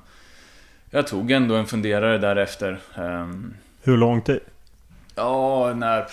[0.89, 2.79] jag tog ändå en funderare därefter.
[2.95, 4.39] Ehm, Hur lång tid?
[5.15, 6.05] Ja, när...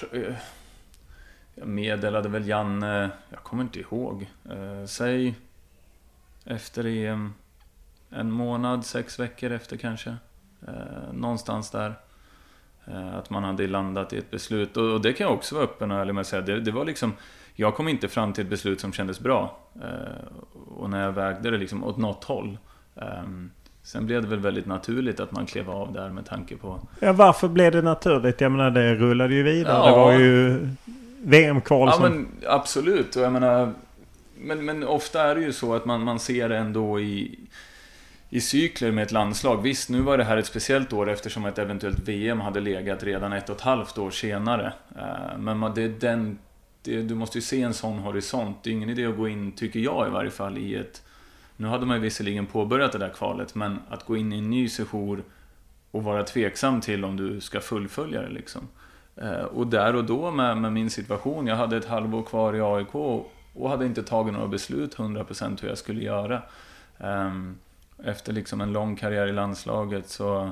[1.59, 4.26] Jag meddelade väl Janne, jag kommer inte ihåg.
[4.50, 5.34] Eh, säg
[6.44, 7.34] efter EM.
[8.11, 10.16] En månad, sex veckor efter kanske.
[10.68, 11.94] Eh, någonstans där.
[12.84, 14.76] Eh, att man hade landat i ett beslut.
[14.76, 16.42] Och, och det kan jag också vara öppen och ärlig med att säga.
[16.42, 17.12] Det, det var liksom...
[17.54, 19.59] Jag kom inte fram till ett beslut som kändes bra.
[19.82, 20.38] Eh,
[20.76, 22.59] och när jag vägde det liksom åt något håll.
[22.96, 23.50] Ehm,
[23.82, 27.12] sen blev det väl väldigt naturligt att man klev av där med tanke på Ja,
[27.12, 28.40] varför blev det naturligt?
[28.40, 29.76] Jag menar det rullade ju vidare.
[29.76, 29.90] Ja.
[29.90, 30.68] Det var ju
[31.22, 32.02] VM-kval Ja som...
[32.02, 33.16] men absolut.
[33.16, 33.74] Och jag menar,
[34.36, 37.38] men, men ofta är det ju så att man, man ser det ändå i,
[38.30, 39.62] i cykler med ett landslag.
[39.62, 43.32] Visst, nu var det här ett speciellt år eftersom ett eventuellt VM hade legat redan
[43.32, 44.72] ett och ett halvt år senare.
[44.96, 46.38] Eh, Men det är den,
[46.82, 48.56] det, du måste ju se en sån horisont.
[48.62, 51.02] Det är ingen idé att gå in, tycker jag i varje fall, i ett...
[51.56, 54.50] Nu hade man ju visserligen påbörjat det där kvalet, men att gå in i en
[54.50, 55.22] ny sejour
[55.90, 58.68] och vara tveksam till om du ska fullfölja det liksom.
[59.22, 62.60] Eh, och där och då med, med min situation, jag hade ett halvår kvar i
[62.60, 62.94] AIK
[63.54, 66.42] och hade inte tagit några beslut 100% hur jag skulle göra.
[66.98, 67.58] Ehm,
[68.04, 70.50] efter liksom en lång karriär i landslaget så...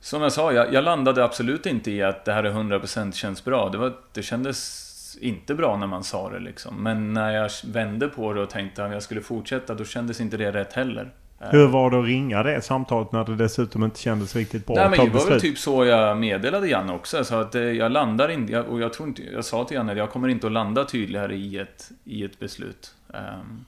[0.00, 3.44] Som jag sa, jag, jag landade absolut inte i att det här är 100% känns
[3.44, 3.68] bra.
[3.68, 6.82] Det, var, det kändes inte bra när man sa det liksom.
[6.82, 10.36] Men när jag vände på det och tänkte att jag skulle fortsätta, då kändes inte
[10.36, 11.10] det rätt heller.
[11.40, 14.90] Hur var det att ringa det samtalet när det dessutom inte kändes riktigt bra Nej
[14.90, 17.24] men det var väl typ så jag meddelade Janne också.
[17.24, 19.98] Sa att eh, jag landar inte, och jag tror inte, jag sa till Janne att
[19.98, 22.94] jag kommer inte att landa tydligare i ett, i ett beslut.
[23.14, 23.64] Ehm,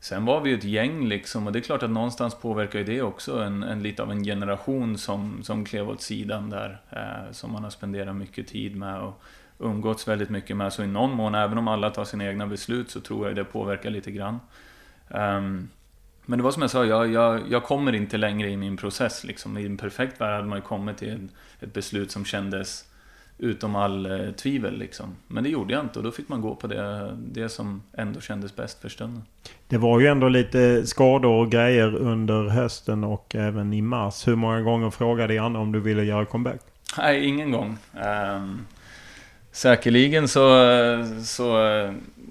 [0.00, 2.84] sen var vi ju ett gäng liksom, och det är klart att någonstans påverkar ju
[2.84, 6.80] det också en, en lite av en generation som, som klev åt sidan där.
[6.90, 9.22] eh, som man har spenderat mycket tid med och
[9.58, 10.72] umgåtts väldigt mycket med.
[10.72, 13.44] Så i någon mån, även om alla tar sina egna beslut, så tror jag det
[13.44, 14.40] påverkar lite grann.
[15.10, 15.68] Ehm,
[16.26, 19.24] men det var som jag sa, jag, jag, jag kommer inte längre i min process.
[19.24, 19.58] Liksom.
[19.58, 22.84] I en perfekt värld hade man ju kommit till en, ett beslut som kändes
[23.38, 24.78] utom all eh, tvivel.
[24.78, 25.16] Liksom.
[25.26, 28.20] Men det gjorde jag inte och då fick man gå på det, det som ändå
[28.20, 29.22] kändes bäst för stunden.
[29.68, 34.28] Det var ju ändå lite skador och grejer under hösten och även i mars.
[34.28, 36.60] Hur många gånger frågade Janne om du ville göra comeback?
[36.98, 37.78] Nej, ingen gång.
[37.92, 38.66] Um,
[39.52, 40.48] säkerligen så,
[41.24, 41.56] så,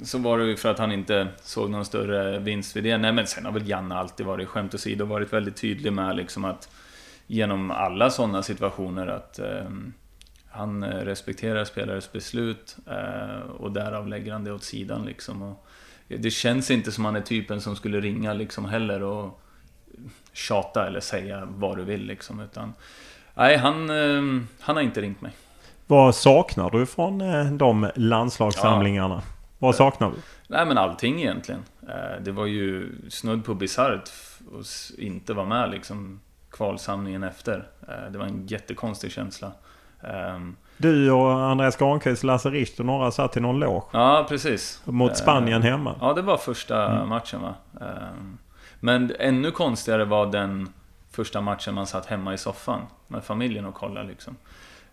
[0.03, 2.97] så var det ju för att han inte såg någon större vinst vid det.
[2.97, 6.45] Nej, men sen har väl Janne alltid varit, skämt åsido, varit väldigt tydlig med liksom
[6.45, 6.69] att
[7.27, 9.93] genom alla sådana situationer att ehm,
[10.49, 15.41] han eh, respekterar spelares beslut eh, och därav lägger han det åt sidan liksom.
[15.41, 15.65] Och
[16.07, 19.41] det känns inte som han är typen som skulle ringa liksom heller och
[20.33, 22.39] tjata eller säga vad du vill liksom.
[22.39, 22.73] Utan,
[23.33, 25.31] nej, han, eh, han har inte ringt mig.
[25.87, 29.21] Vad saknar du från eh, de landslagssamlingarna?
[29.63, 30.15] Vad saknar du?
[30.47, 31.63] Nej men allting egentligen.
[31.89, 34.09] Eh, Det var ju snudd på bisarrt
[34.59, 36.19] att inte vara med liksom
[36.51, 37.67] kvalsamlingen efter.
[37.87, 39.51] Eh, Det var en jättekonstig känsla.
[40.03, 43.85] Ehm, Du och Andreas Granqvist, Lasse Richt och några satt i någon loge.
[43.91, 44.81] Ja, precis.
[44.85, 45.95] Mot Spanien Eh, hemma.
[46.01, 47.09] Ja, det var första Mm.
[47.09, 47.53] matchen va.
[47.81, 48.37] Ehm,
[48.79, 50.69] Men ännu konstigare var den
[51.11, 54.35] första matchen man satt hemma i soffan med familjen och kollade liksom.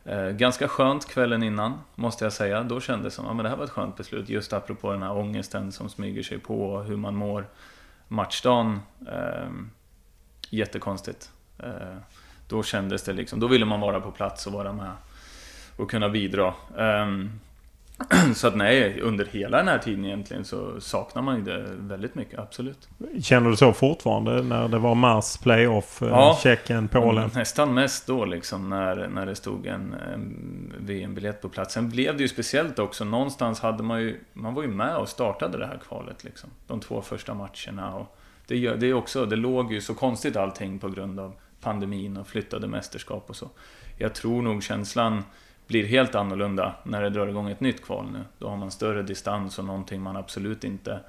[0.05, 2.63] Eh, ganska skönt kvällen innan, måste jag säga.
[2.63, 4.29] Då kändes det som att ja, det här var ett skönt beslut.
[4.29, 7.47] Just apropå den här ångesten som smyger sig på och hur man mår
[8.09, 8.81] matchdagen.
[9.09, 9.51] Eh,
[10.51, 11.31] jättekonstigt.
[11.59, 11.97] Eh,
[12.49, 14.93] då kändes det liksom, då ville man vara på plats och vara med
[15.77, 16.55] och kunna bidra.
[16.77, 17.41] Um,
[18.35, 22.15] så att nej, under hela den här tiden egentligen så saknar man ju det väldigt
[22.15, 22.89] mycket, absolut.
[23.23, 27.31] Känner du så fortfarande när det var mars, playoff, eh, ja, Tjeckien, Polen?
[27.35, 31.75] nästan mest då liksom när, när det stod en, en VM-biljett på plats.
[31.75, 35.09] Sen blev det ju speciellt också, någonstans hade man ju, man var ju med och
[35.09, 36.51] startade det här kvalet liksom.
[36.67, 40.79] De två första matcherna och det, det, är också, det låg ju så konstigt allting
[40.79, 43.51] på grund av pandemin och flyttade mästerskap och så.
[43.99, 45.25] Jag tror nog känslan
[45.71, 48.18] blir helt annorlunda när det drar igång ett nytt kval nu.
[48.39, 51.01] Då har man större distans och någonting man absolut inte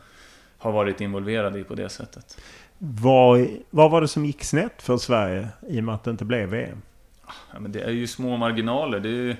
[0.57, 2.41] har varit involverad i på det sättet.
[2.77, 6.25] Vad, vad var det som gick snett för Sverige i och med att det inte
[6.25, 6.81] blev VM?
[7.27, 8.99] Ja, men det är ju små marginaler.
[8.99, 9.35] Det är ju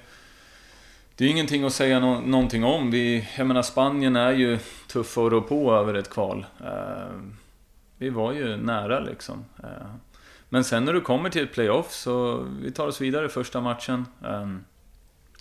[1.16, 2.92] det är ingenting att säga no någonting om.
[2.92, 6.46] Vi, jag menar Spanien är ju tuffa att rå på över ett kval.
[6.62, 7.22] Uh,
[7.98, 9.46] vi var ju nära liksom.
[9.60, 9.96] Uh,
[10.50, 14.06] men sen när du kommer till ett playoff så vi tar oss vidare första matchen.
[14.22, 14.64] Um,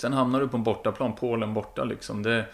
[0.01, 2.22] Sen hamnar du på en bortaplan, Polen borta liksom.
[2.22, 2.44] Det,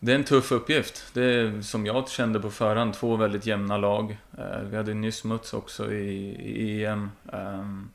[0.00, 1.14] det är en tuff uppgift.
[1.14, 4.18] Det är som jag kände på förhand, två väldigt jämna lag.
[4.38, 7.10] Eh, vi hade nyss mötts också i, i EM.
[7.32, 7.90] Ehm,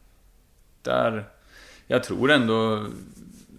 [0.81, 1.25] där,
[1.87, 2.85] jag tror ändå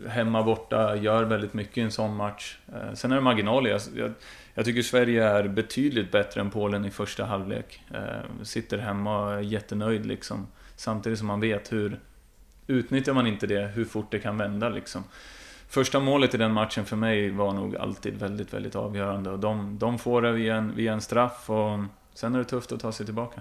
[0.09, 2.59] hemma borta gör väldigt mycket i en sån match.
[2.74, 3.70] Eh, sen är det marginaler.
[3.70, 4.12] Jag, jag,
[4.55, 7.82] jag, tycker Sverige är betydligt bättre än Polen i första halvlek.
[7.95, 10.47] Eh, sitter hemma och är jättenöjd liksom.
[10.76, 12.01] Samtidigt som man vet hur
[12.67, 15.05] utnyttjar man inte det, hur fort det kan vända liksom.
[15.69, 19.31] Första målet i den matchen för mig var nog alltid väldigt, väldigt avgörande.
[19.31, 21.79] Och de, de får det via en, via en straff och
[22.15, 23.41] sen är det tufft att ta sig tillbaka.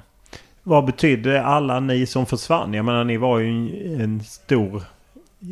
[0.64, 2.74] Vad betydde alla ni som försvann?
[2.74, 4.84] Jag menar ni var ju en, en stor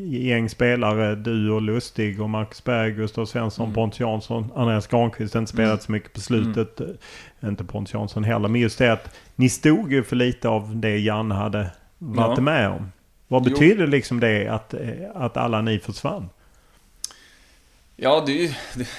[0.10, 1.16] gäng spelare.
[1.16, 3.76] Du och Lustig och Max Berg, Gustav Svensson, mm.
[3.76, 5.36] Pontus Jansson, Andreas Granqvist.
[5.36, 5.80] Inte spelat mm.
[5.80, 6.80] så mycket på slutet.
[6.80, 6.96] Mm.
[7.44, 8.48] Inte Pontus Jansson heller.
[8.48, 12.44] Men just det att ni stod ju för lite av det Janne hade varit ja.
[12.44, 12.92] med om.
[13.32, 13.90] Vad betyder jo.
[13.90, 14.74] liksom det att,
[15.14, 16.30] att alla ni försvann?
[17.96, 18.54] Ja, det är, ju,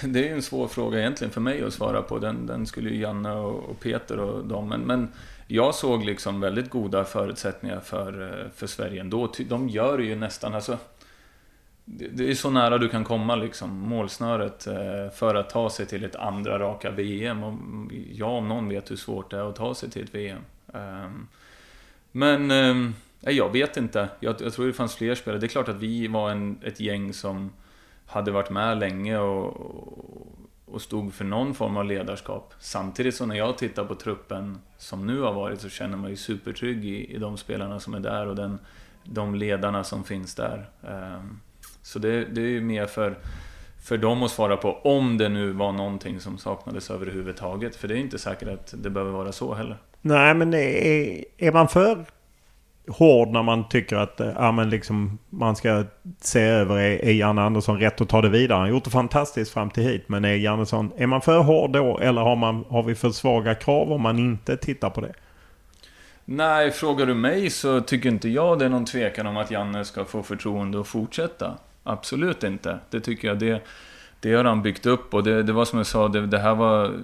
[0.08, 2.18] det är en svår fråga egentligen för mig att svara på.
[2.18, 4.68] Den, den skulle ju Janne och Peter och de.
[4.68, 5.08] Men, men
[5.46, 9.32] jag såg liksom väldigt goda förutsättningar för, för Sverige ändå.
[9.48, 10.78] De gör ju nästan, alltså.
[11.84, 16.04] Det är så nära du kan komma liksom, målsnöret eh, för att ta sig till
[16.04, 17.42] ett andra raka VM.
[17.42, 17.54] Och
[18.12, 20.42] jag om någon vet hur svårt det är att ta sig till ett VM.
[20.74, 21.28] Ehm,
[22.12, 22.94] men ehm,
[23.24, 24.08] Nej, jag vet inte.
[24.20, 25.40] Jag, jag, tror det fanns fler spelare.
[25.40, 27.50] Det är klart att vi var en, ett gäng som
[28.06, 29.56] hade varit med länge och,
[30.66, 32.54] och stod för någon form av ledarskap.
[32.58, 36.16] Samtidigt så när jag tittar på truppen som nu har varit så känner man ju
[36.16, 38.58] supertrygg i, i de spelarna som är där och den,
[39.04, 40.68] de ledarna som finns där.
[40.88, 41.40] Ehm,
[41.82, 43.18] så det, det är ju mer för,
[43.82, 47.76] för dem att svara på om det nu var någonting som saknades överhuvudtaget.
[47.76, 49.78] För det är inte säkert att det behöver vara så heller.
[50.00, 52.04] Nej, men är, är man för
[52.88, 55.84] hård när man tycker att eh, ja, men liksom, man ska
[56.20, 58.56] se över e- är, är Janne Andersson rätt att ta det vidare.
[58.56, 60.04] Han har gjort det fantastiskt fram till hit.
[60.06, 63.54] Men är Jannesson, är man för hård då eller har, man, har vi för svaga
[63.54, 65.12] krav om man inte tittar på det?
[66.24, 69.84] Nej, frågar du mig så tycker inte jag det är någon tvekan om att Janne
[69.84, 71.54] ska få förtroende att fortsätta.
[71.82, 72.78] Absolut inte.
[72.90, 73.38] Det tycker jag.
[73.38, 73.62] Det,
[74.20, 76.54] det har han byggt upp och det, det var som jag sa, det, det här
[76.54, 77.00] var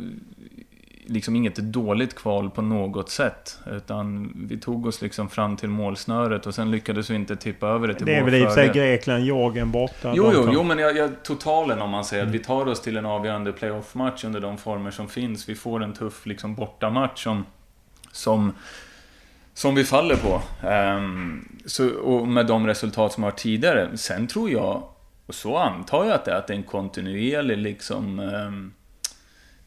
[1.09, 3.59] liksom inget dåligt kval på något sätt.
[3.67, 7.89] Utan vi tog oss liksom fram till målsnöret och sen lyckades vi inte tippa över
[7.89, 10.13] det till Det är väl i och för sig Grekland, Jorgen borta.
[10.17, 12.35] Jo, jo, jo, men jag, jag, totalen om man säger mm.
[12.35, 15.49] att vi tar oss till en avgörande playoff-match under de former som finns.
[15.49, 17.47] Vi får en tuff liksom bortamatch som,
[18.13, 18.53] som,
[19.55, 20.43] som vi faller på.
[20.69, 23.97] Um, så, och med de resultat som har tidigare.
[23.97, 24.83] Sen tror jag,
[25.27, 28.73] och så antar jag att det är, att det är en kontinuerlig liksom um,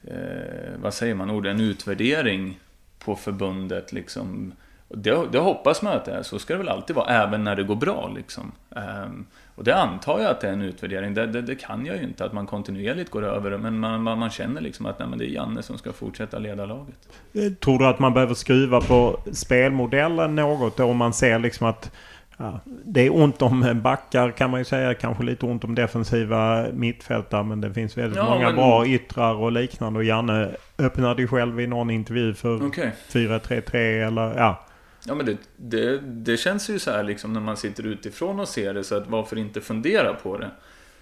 [0.04, 2.60] eh, vad säger man, ord, en utvärdering
[3.00, 4.54] på förbundet liksom.
[4.88, 7.56] Det, det, hoppas man att det är, så ska det väl alltid vara, även när
[7.56, 8.52] det går bra liksom.
[8.70, 9.26] Um,
[9.56, 12.04] och det antar jag att det är en utvärdering, det, det, det, kan jag ju
[12.04, 15.20] inte, att man kontinuerligt går över men man, man, man känner liksom att nej, men
[15.20, 17.10] det är Janne som ska fortsätta leda laget.
[17.34, 21.68] Eh, tror du att man behöver skruva på spelmodellen något då, om man ser liksom
[21.68, 21.92] att
[22.42, 24.94] Ja, det är ont om backar kan man ju säga.
[24.94, 27.44] Kanske lite ont om defensiva mittfältare.
[27.44, 28.56] Men det finns väldigt ja, många men...
[28.56, 30.00] bra yttrar och liknande.
[30.00, 32.90] Och Janne öppnade ju själv i någon intervju för okay.
[33.12, 34.66] 4-3-3 eller ja.
[35.06, 38.48] Ja men det, det, det, känns ju så här liksom när man sitter utifrån och
[38.48, 38.84] ser det.
[38.84, 40.52] Så att varför inte fundera på det?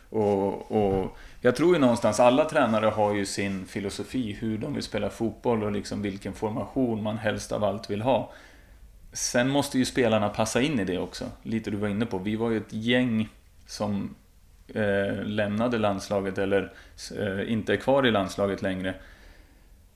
[0.10, 4.84] Och, och jag tror ju någonstans alla tränare har ju sin filosofi hur de vill
[4.84, 8.32] spela fotboll och liksom vilken formation man helst av allt vill ha
[9.14, 11.26] sen måste ju spelarna passa in i det också.
[11.44, 12.18] Lite du var inne på.
[12.18, 13.30] Vi var ju ett gäng
[13.66, 14.16] som
[14.68, 16.74] eh, lämnade landslaget eller
[17.18, 18.94] eh, inte är kvar i landslaget längre.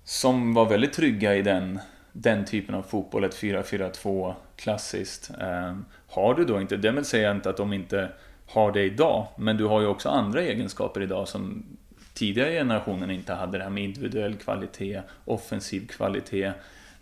[0.03, 1.79] Som var väldigt trygga i den,
[2.11, 5.31] den typen av fotboll, ett 4-4-2 klassiskt.
[5.41, 8.09] Eh, har du då inte, därmed säger jag inte att de inte
[8.47, 11.65] har det idag, men du har ju också andra egenskaper idag som
[12.13, 13.57] tidigare generationen inte hade.
[13.57, 16.51] Det här med individuell kvalitet, offensiv kvalitet,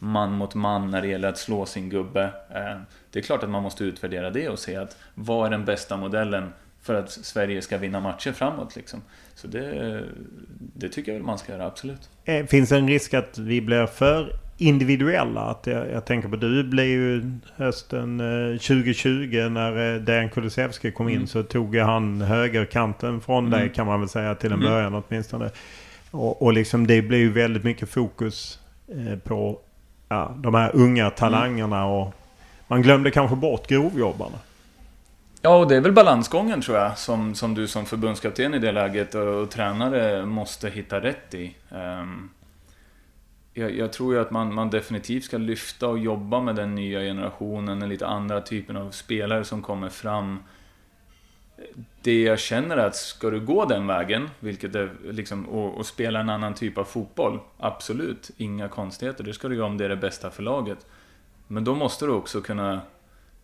[0.04, 2.24] man mot man när det gäller att slå sin gubbe.
[2.49, 2.82] Eh,
[3.12, 5.97] det är klart att man måste utvärdera det och se att vad är den bästa
[5.97, 6.49] modellen
[6.82, 8.76] för att Sverige ska vinna matcher framåt.
[8.76, 9.02] Liksom.
[9.36, 10.04] Så det,
[10.58, 12.10] det tycker jag man ska göra, absolut.
[12.26, 15.41] Eh, finns det en risk att vi blir för individuella?
[15.41, 18.18] Att jag, jag tänker på du blev ju hösten
[18.62, 21.28] 2020 eh, när Dejan Kulusevski kom in mm.
[21.28, 23.60] så tog han högerkanten från mm.
[23.60, 24.72] dig kan man väl säga till en mm.
[24.72, 25.49] början åtminstone.
[26.12, 28.60] Och, och liksom det blev ju väldigt mycket fokus
[29.24, 29.60] på
[30.12, 32.14] ja, de här unga talangerna och
[32.68, 34.38] man glömde kanske bort grovjobbarna.
[35.41, 38.72] Ja, och det är väl balansgången tror jag, som, som du som förbundskapten i det
[38.72, 41.55] läget och, och tränare måste hitta rätt i.
[41.70, 42.30] Um,
[43.53, 46.99] jag, jag, tror ju att man, man definitivt ska lyfta och jobba med den nya
[46.99, 50.39] generationen, den lite andra typen av spelare som kommer fram.
[52.01, 55.86] Det jag känner är att ska du gå den vägen, vilket är liksom, och, och
[55.86, 59.86] spela en annan typ av fotboll, absolut, inga konstigheter, det ska du göra om det
[59.86, 60.86] är det bästa för laget.
[61.47, 62.82] Men då måste du också kunna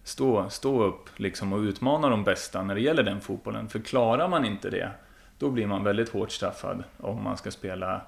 [0.03, 3.70] stå, stå upp liksom och utmana de bästa när det gäller den fotbollen.
[3.70, 4.91] För klarar man inte det,
[5.39, 8.01] då blir man väldigt hårt straffad om man ska spela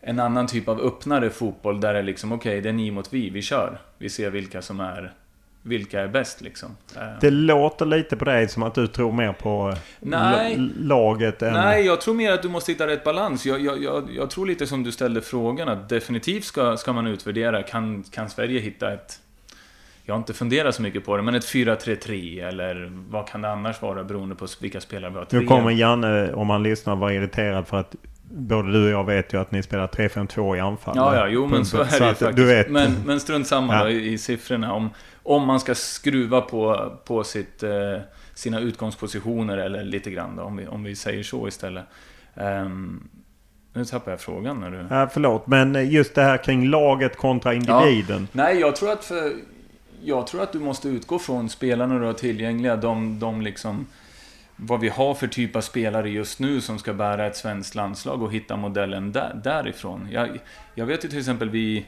[0.00, 2.90] en annan typ av öppnare fotboll där det är liksom okej, okay, det är ni
[2.90, 3.80] mot vi, vi kör.
[3.98, 5.14] Vi ser vilka som är
[5.68, 6.76] vilka är bäst liksom.
[6.96, 7.02] Eh.
[7.20, 10.70] Det låter lite på dig som att du tror mer på Nej.
[10.78, 11.52] laget än...
[11.52, 13.46] Nej, jag tror mer att du måste hitta rätt balans.
[13.46, 17.06] Jag, jag, jag, jag tror lite som du ställde frågan att definitivt ska, ska man
[17.06, 17.62] utvärdera.
[17.62, 19.20] Kan, kan Sverige hitta ett
[20.08, 23.50] jag har inte funderat så mycket på det, men ett 4-3-3 eller vad kan det
[23.50, 25.26] annars vara beroende på vilka spelare vi har?
[25.30, 27.94] Nu kommer Janne, om han lyssnar, vara irriterad för att
[28.30, 30.96] både du och jag vet ju att ni spelar 3-5-2 i anfall.
[30.96, 32.36] Ja, ja, jo men så är det ju faktiskt.
[32.36, 32.70] Du vet.
[32.70, 33.90] Men, men strunt samma ja.
[33.90, 34.72] i, i siffrorna.
[34.72, 34.90] Om,
[35.22, 37.70] om man ska skruva på, på sitt, eh,
[38.34, 41.84] sina utgångspositioner eller lite grann då, om vi, om vi säger så istället.
[42.34, 43.08] Um,
[43.72, 44.86] nu tappar jag frågan när du...
[44.90, 48.28] Ja, förlåt, men just det här kring laget kontra individen.
[48.32, 48.42] Ja.
[48.42, 49.32] Nej, jag tror att för
[50.04, 52.76] jag tror att du måste utgå från spelarna du har tillgängliga.
[52.76, 53.86] De, de liksom,
[54.60, 58.22] vad vi har för typ av spelare just nu som ska bära ett svenskt landslag
[58.22, 60.08] och hitta modellen där, därifrån.
[60.10, 60.38] Jag,
[60.74, 61.86] jag vet ju till exempel vi...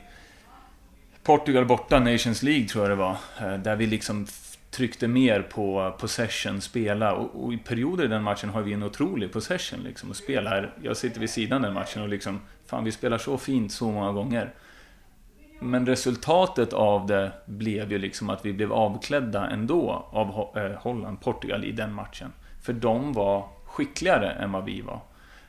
[1.23, 3.16] Portugal borta, Nations League tror jag det var.
[3.41, 4.27] Eh, där vi liksom
[4.71, 7.12] tryckte mer på possession, spela.
[7.12, 10.11] Och, och, i perioder i den matchen har vi en otrolig possession liksom.
[10.11, 12.41] Och spelar, jag sitter vid sidan den matchen och liksom...
[12.66, 14.53] Fan, vi spelar så fint så många gånger.
[15.61, 21.21] Men resultatet av det blev ju liksom att vi blev avklädda ändå av eh, Holland,
[21.21, 22.33] Portugal i den matchen.
[22.62, 25.00] För de var skickligare än vad vi var.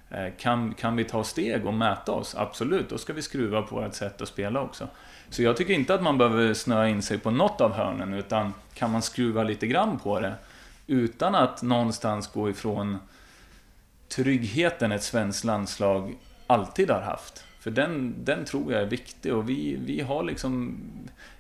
[0.10, 2.36] Eh, kan, kan vi ta steg och mäta oss?
[2.36, 4.88] Absolut, då ska vi skruva på vårt sätt att spela också.
[5.30, 8.54] Så jag tycker inte att man behöver snöa in sig på något av hörnen, utan
[8.74, 10.34] kan man skruva lite grann på det
[10.88, 12.98] utan att någonstans gå ifrån
[14.08, 17.46] tryggheten ett svenskt landslag alltid har haft.
[17.60, 20.78] För den, den tror jag är viktig och vi, vi har liksom...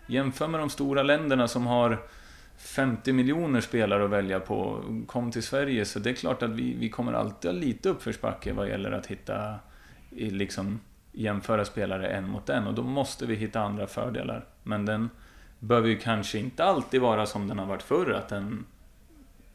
[0.07, 1.99] Jämför med de stora länderna som har
[2.61, 4.83] 50 miljoner spelare att välja på.
[5.07, 8.53] Kom till Sverige så det är klart att vi, vi kommer alltid ha lite uppförsbacke
[8.53, 9.55] vad gäller att hitta...
[10.13, 10.79] Liksom
[11.11, 14.45] jämföra spelare en mot en och då måste vi hitta andra fördelar.
[14.63, 15.09] Men den
[15.59, 18.65] behöver ju kanske inte alltid vara som den har varit förr, att den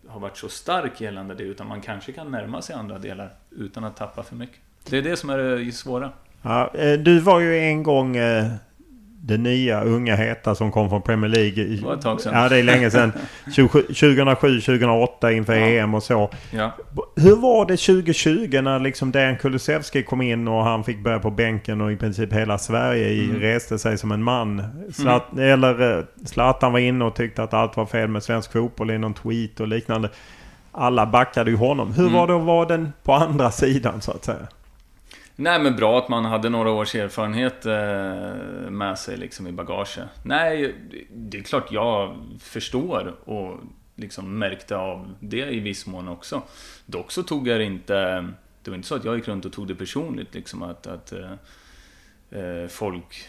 [0.09, 3.85] har varit så stark gällande det, utan man kanske kan närma sig andra delar utan
[3.85, 4.61] att tappa för mycket.
[4.91, 6.13] Det är det som är det svåra.
[6.43, 8.53] Ja, eh, du var ju en gång eh,
[9.27, 11.65] det nya unga heta som kom från Premier League.
[11.65, 12.43] Det var ett tag sedan.
[12.43, 13.13] Ja, det är länge sedan.
[13.47, 15.67] 2007-2008 inför ja.
[15.67, 16.31] EM och så.
[16.51, 16.73] Ja.
[17.17, 21.31] Hur var det 2020 när liksom Dejan Kulusevski kom in och han fick börja på
[21.31, 23.41] bänken och i princip hela Sverige mm.
[23.41, 24.63] reste sig som en man?
[24.93, 25.45] Zlat mm.
[25.45, 28.99] Eller eh, Zlatan var inne och tyckte att allt var fel med svensk fotboll i
[28.99, 30.11] någon tweet och liknande.
[30.73, 31.93] Alla backade ju honom.
[31.93, 32.15] Hur mm.
[32.15, 34.47] var det att vara den på andra sidan så att säga?
[35.39, 39.99] Nej men bra att man hade några års erfarenhet eh, med sig liksom i bagaget.
[40.23, 40.75] Nej,
[41.15, 43.61] det är klart jag förstår och
[43.95, 46.43] liksom märkte av det i viss mån också.
[46.87, 48.29] Dock så tog jag det inte...
[48.63, 51.13] Det var inte så att jag gick runt och tog det personligt liksom att, att
[51.13, 51.33] eh,
[52.41, 53.29] eh, folk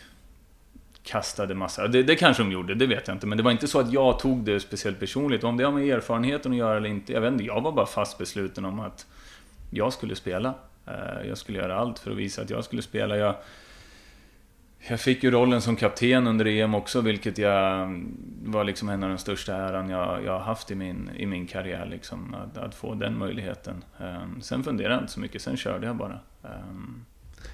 [1.03, 1.87] kastade massa...
[1.87, 3.27] Det, det kanske de gjorde, det vet jag inte.
[3.27, 5.43] Men det var inte så att jag tog det speciellt personligt.
[5.43, 7.43] Om det har med erfarenheten att göra eller inte, jag vet inte.
[7.43, 9.05] Jag var bara fast besluten om att
[9.71, 10.53] jag skulle spela.
[10.87, 13.17] Eh, jag skulle göra allt för att visa att jag skulle spela.
[13.17, 13.35] Jag,
[14.87, 17.87] jag fick ju rollen som kapten under EM också, vilket jag
[18.43, 21.47] var liksom en av de största äran jag, jag har haft i min, i min
[21.47, 21.85] karriär.
[21.85, 23.83] Liksom, att, att få den möjligheten.
[23.97, 26.19] Um, sen funderade jag inte så mycket, sen körde jag bara.
[26.41, 27.05] Um,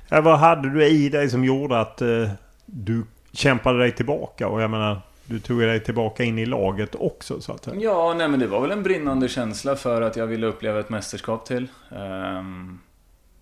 [0.09, 2.29] ja, vad hade du i dig som gjorde att uh,
[2.65, 4.47] du kämpade dig tillbaka?
[4.47, 7.75] Och jag menar, du tog dig tillbaka in i laget också så att säga.
[7.79, 10.89] Ja, nej men det var väl en brinnande känsla för att jag ville uppleva ett
[10.89, 11.67] mästerskap till.
[11.89, 12.79] Um,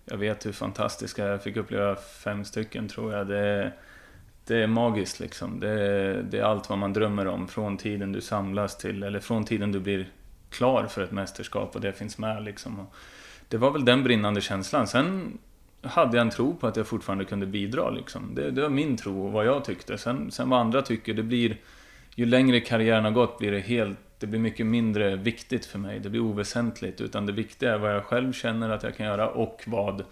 [0.04, 3.26] jag vet hur fantastiska jag fick uppleva fem stycken tror jag.
[3.26, 3.72] Det,
[4.46, 5.60] det är magiskt liksom.
[5.60, 7.48] Det, det, är allt vad man drömmer om.
[7.48, 10.08] Från tiden du samlas till, eller från tiden du blir
[10.50, 12.80] klar för ett mästerskap och det finns med liksom.
[12.80, 12.94] Och
[13.48, 14.86] det var väl den brinnande känslan.
[14.86, 15.38] Sen
[15.82, 18.34] hade jag en tro på att jag fortfarande kunde bidra liksom.
[18.34, 19.98] Det, det var min tro och vad jag tyckte.
[19.98, 21.56] Sen, sen vad andra tycker, det blir...
[22.14, 26.00] Ju längre karriären har gått blir det helt det blir mycket mindre viktigt för mig.
[26.00, 27.00] Det blir oväsentligt.
[27.00, 30.04] Utan det viktiga är vad jag själv känner att jag kan göra och vad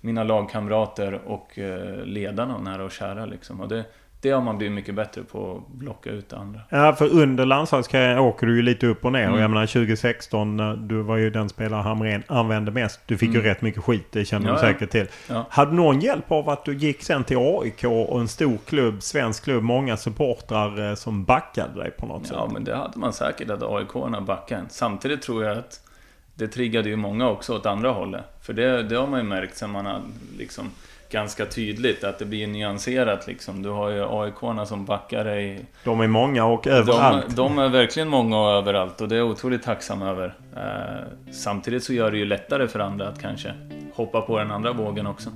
[0.00, 3.26] mina lagkamrater och eh, ledarna nära och kära.
[3.26, 3.60] Liksom.
[3.60, 3.84] Och det,
[4.20, 6.60] det har man blivit mycket bättre på att blocka ut det andra.
[6.68, 9.22] Ja, för under landslagskarriären åker du ju lite upp och ner.
[9.22, 9.34] Mm.
[9.34, 13.00] Och jag menar 2016, du var ju den spelare Hamrén använde mest.
[13.06, 13.42] Du fick mm.
[13.42, 15.06] ju rätt mycket skit, det känner ja, du säkert till.
[15.28, 15.46] Ja.
[15.50, 19.44] Hade någon hjälp av att du gick sen till AIK och en stor klubb, svensk
[19.44, 22.36] klubb, många supportrar eh, som backade dig på något ja, sätt?
[22.36, 25.80] Ja, men det hade man säkert, att AIK-arna backade Samtidigt tror jag att
[26.34, 28.24] det triggade ju många också åt andra hållet.
[28.42, 30.00] För det, det har man ju märkt sen man har
[30.38, 30.70] liksom
[31.16, 33.62] ganska tydligt att det blir nyanserat liksom.
[33.62, 35.66] Du har ju AIK som backar dig.
[35.84, 37.28] De är många och överallt.
[37.28, 40.34] De, de, är verkligen många och överallt och det är jag otroligt tacksam över.
[40.56, 43.54] Eh, samtidigt så gör det ju lättare för andra att kanske
[43.94, 45.30] hoppa på den andra vågen också.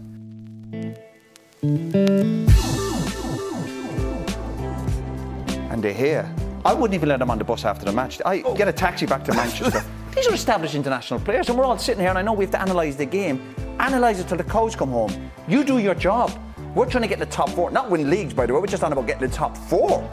[5.73, 6.27] And they're here.
[6.65, 8.21] I wouldn't even let them on the bus after the match.
[8.21, 10.00] I get a taxi back to Manchester.
[10.15, 12.53] These are established international players, and we're all sitting here, and I know we have
[12.53, 13.55] to analyse the game.
[13.79, 15.31] Analyse it till the cows come home.
[15.47, 16.33] You do your job.
[16.75, 18.61] We're trying to get the top four, not win leagues, by the way.
[18.61, 20.09] We're just on about getting the top four.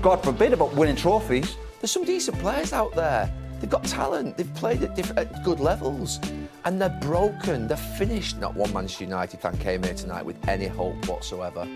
[0.00, 1.56] God forbid about winning trophies.
[1.80, 3.32] There's some decent players out there.
[3.60, 4.36] They've got talent.
[4.36, 6.20] They've played at, diff- at good levels,
[6.64, 7.66] and they're broken.
[7.66, 8.38] They're finished.
[8.38, 11.66] Not one Manchester United fan came here tonight with any hope whatsoever.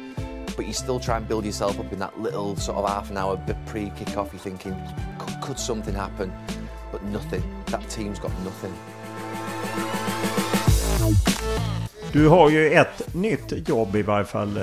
[0.56, 3.16] But you still try and build yourself up in that little sort of half an
[3.16, 3.36] hour
[3.66, 4.32] pre-kick-off.
[4.32, 4.76] You're thinking,
[5.40, 6.32] could something happen?
[6.92, 7.42] But nothing.
[7.66, 8.72] That team's got nothing.
[12.12, 14.58] Du har ju ett nytt jobb i varje fall.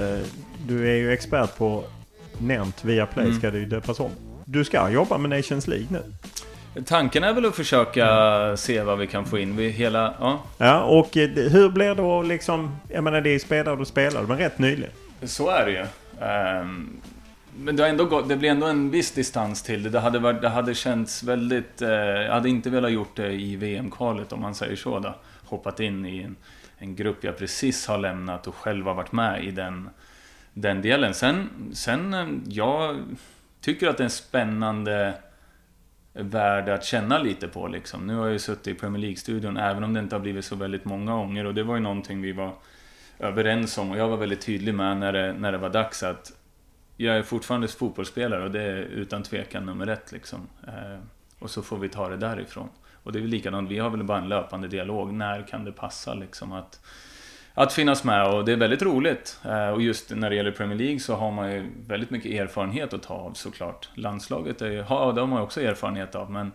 [0.67, 1.83] Du är ju expert på
[2.37, 3.39] nämnt via Play mm.
[3.39, 4.11] ska det ju döpas om.
[4.45, 6.03] Du ska jobba med Nations League nu.
[6.85, 9.55] Tanken är väl att försöka se vad vi kan få in.
[9.55, 10.39] Vi hela, ja.
[10.57, 12.75] ja, och eh, hur blir det då liksom...
[12.89, 14.91] Jag menar det är spelare du spelar, men rätt nyligen.
[15.23, 15.85] Så är det ju.
[16.61, 17.01] Um,
[17.57, 19.89] men det, har ändå gått, det blir ändå en viss distans till det.
[19.89, 21.81] Det hade, varit, det hade känts väldigt...
[21.81, 25.15] Eh, jag hade inte velat gjort det i VM-kvalet om man säger så då.
[25.43, 26.35] Hoppat in i en,
[26.77, 29.89] en grupp jag precis har lämnat och själv har varit med i den,
[30.53, 31.13] den delen.
[31.13, 32.97] Sen, sen, eh, jag
[33.61, 35.13] tycker att det är en spännande
[36.13, 38.07] värld att känna lite på liksom.
[38.07, 40.55] Nu har jag ju suttit i Premier League-studion även om det inte har blivit så
[40.55, 42.53] väldigt många gånger och det var ju någonting vi var
[43.19, 46.31] överens om och jag var väldigt tydlig med när det, när det var dags att
[46.97, 50.47] jag är fortfarande fotbollsspelare och det är utan tvekan nummer ett liksom.
[50.67, 50.99] Eh,
[51.39, 52.69] och så får vi ta det därifrån.
[53.03, 55.13] Och det är väl likadant, vi har väl bara en löpande dialog.
[55.13, 56.79] När kan det passa liksom att,
[57.53, 58.33] att finnas med?
[58.33, 59.39] Och det är väldigt roligt.
[59.45, 62.93] Eh, och just när det gäller Premier League så har man ju väldigt mycket erfarenhet
[62.93, 63.89] att ta av såklart.
[63.93, 66.51] Landslaget är ju, ja, de har också erfarenhet av men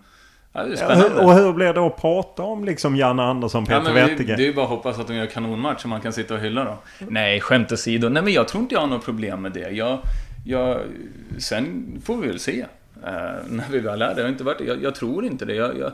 [0.55, 0.80] Ja, det.
[0.80, 4.36] Ja, och hur blir det att prata om liksom Janne Andersson, Peter ja, Wettergren?
[4.36, 6.40] Det är ju bara att hoppas att de gör kanonmatch så man kan sitta och
[6.40, 6.76] hylla dem.
[6.99, 8.09] Nej, skämt åsido.
[8.09, 9.70] Nej, men jag tror inte jag har något problem med det.
[9.70, 9.99] Jag,
[10.45, 10.80] jag,
[11.38, 12.61] sen får vi väl se.
[13.05, 14.20] Eh, när vi väl är det.
[14.20, 15.55] Jag, inte varit, jag, jag tror inte det.
[15.55, 15.93] Jag, jag,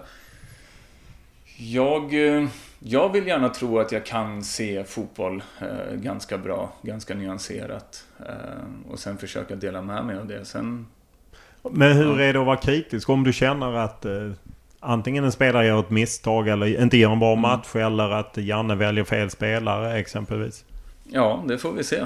[1.59, 2.49] jag, eh,
[2.79, 8.05] jag, vill gärna tro att jag kan se fotboll eh, ganska bra, ganska nyanserat.
[8.89, 10.45] Och sen försöka dela med mig av det.
[10.45, 10.87] Sen,
[11.63, 13.09] Men hur är det att vara kritisk?
[13.09, 14.07] Om du känner att
[14.81, 17.43] antingen en spelare gör ett misstag eller inte gör en bra mm.
[17.43, 20.65] match eller att Janne väljer fel spelare exempelvis?
[21.05, 22.05] Ja, det får vi se.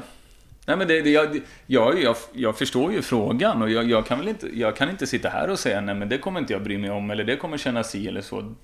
[0.67, 4.19] Nej men det, det, jag, jag, jag, jag, förstår ju frågan och jag, jag, kan
[4.19, 6.63] väl inte, jag kan inte sitta här och säga nej men det kommer inte jag
[6.63, 8.55] bry mig om eller det kommer kännas si eller så.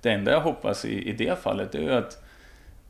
[0.00, 2.24] Det enda jag hoppas i, i det fallet är ju att,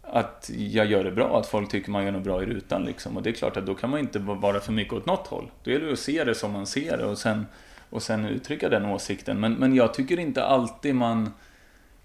[0.03, 3.16] att jag gör det bra, att folk tycker man gör något bra i rutan liksom.
[3.16, 5.51] Och det är klart att då kan man inte vara för mycket åt något håll.
[5.65, 7.47] Då gäller det att se det som man ser det och sen,
[7.90, 9.40] och sen uttrycka den åsikten.
[9.40, 11.32] Men, men jag tycker inte alltid man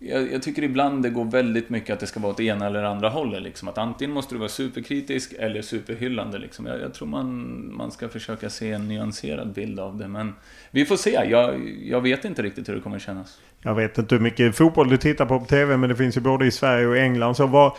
[0.04, 2.84] jag, jag, tycker ibland det går väldigt mycket att det ska vara åt ena eller
[2.84, 3.44] andra hållet.
[3.44, 3.68] Liksom.
[3.68, 6.38] Att antingen måste du vara superkritisk eller superhyllande.
[6.38, 6.66] Liksom.
[6.66, 10.08] Jag, jag, tror man, man ska försöka se en nyanserad bild av det.
[10.08, 10.36] Men
[10.72, 11.12] vi får se.
[11.30, 13.40] Jag, jag vet inte riktigt hur det kommer kännas.
[13.62, 15.78] Jag vet inte hur mycket fotboll du tittar på på TV.
[15.78, 17.36] Men det finns ju både i Sverige och England.
[17.36, 17.72] Så vad,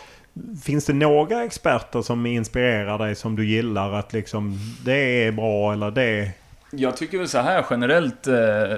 [0.63, 5.73] Finns det några experter som inspirerar dig som du gillar att liksom det är bra
[5.73, 6.31] eller det
[6.71, 8.77] jag tycker väl så här generellt, eh,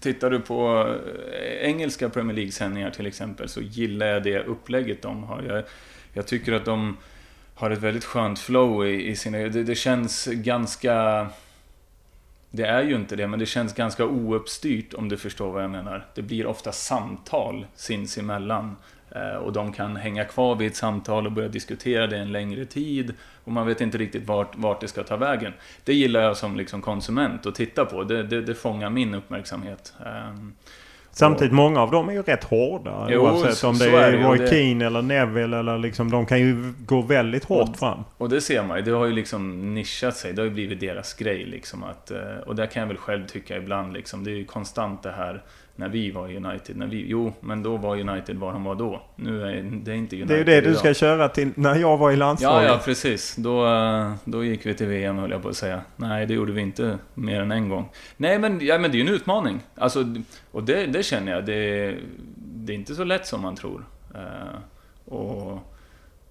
[0.00, 0.88] tittar du på
[1.32, 5.42] eh, engelska Premier League-sändningar till exempel, så gillar jag det upplägget de har.
[5.42, 5.64] Jag,
[6.12, 6.96] jag tycker att de
[7.54, 9.38] har ett väldigt skönt flow i, i sina...
[9.38, 11.26] Det, det känns ganska...
[12.50, 15.70] Det är ju inte det, men det känns ganska ouppstyrt om du förstår vad jag
[15.70, 16.06] menar.
[16.14, 18.76] Det blir ofta samtal sinsemellan.
[19.14, 22.64] Eh, och de kan hänga kvar vid ett samtal och börja diskutera det en längre
[22.64, 23.14] tid.
[23.44, 25.52] Och man vet inte riktigt vart, vart det ska ta vägen.
[25.84, 28.04] Det gillar jag som liksom konsument att titta på.
[28.04, 29.94] Det, det, det fångar min uppmärksamhet.
[30.06, 30.52] Ehm,
[31.10, 33.08] Samtidigt, och, många av dem är ju rätt hårda.
[33.10, 34.48] Jo, oavsett om det är, är Roy det.
[34.48, 38.04] Keane eller Neville eller liksom, de kan ju gå väldigt hårt och, fram.
[38.16, 38.82] Och det ser man ju.
[38.82, 40.32] Det har ju liksom nischat sig.
[40.32, 41.84] Det har ju blivit deras grej liksom.
[41.84, 44.24] Att, eh, och där kan jag väl själv tycka ibland liksom.
[44.24, 45.42] Det är ju konstant det här
[45.76, 46.76] när vi var United.
[46.76, 49.02] När vi, jo, men då var United vad de var då.
[49.16, 51.96] Nu är det inte United Det är ju det du ska köra till när jag
[51.96, 52.68] var i landslaget.
[52.68, 53.36] Ja, ja, precis.
[53.36, 53.66] Då,
[54.24, 55.80] då gick vi till VM höll jag på att säga.
[55.96, 57.88] Nej, det gjorde vi inte mer än en gång.
[58.16, 59.60] Nej, men, ja, men det är ju en utmaning.
[59.74, 60.14] Alltså,
[60.50, 61.46] och det, det känner jag.
[61.46, 61.94] Det,
[62.36, 63.84] det är inte så lätt som man tror.
[64.14, 64.58] Uh,
[65.14, 65.58] och,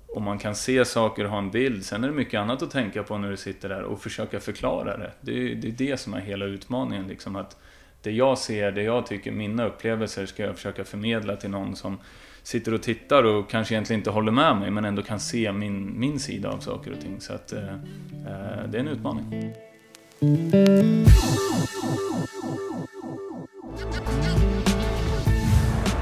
[0.08, 1.86] och man kan se saker och ha en bild.
[1.86, 4.98] Sen är det mycket annat att tänka på när du sitter där och försöka förklara
[4.98, 5.12] det.
[5.22, 7.08] Det, det är det som är hela utmaningen.
[7.08, 7.58] Liksom att
[8.04, 12.00] det jag ser, det jag tycker, mina upplevelser ska jag försöka förmedla till någon som
[12.44, 16.00] sitter och tittar och kanske egentligen inte håller med mig men ändå kan se min,
[16.00, 17.22] min sida av saker och ting.
[17.22, 19.54] Så att eh, eh det är en utmaning.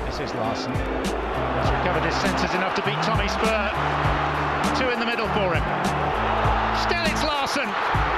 [0.07, 0.73] This is Larsen.
[0.73, 3.69] He's recovered his senses enough to beat Tommy Spur.
[4.79, 5.63] Two in the middle for him.
[6.85, 8.10] Still it's Larsen.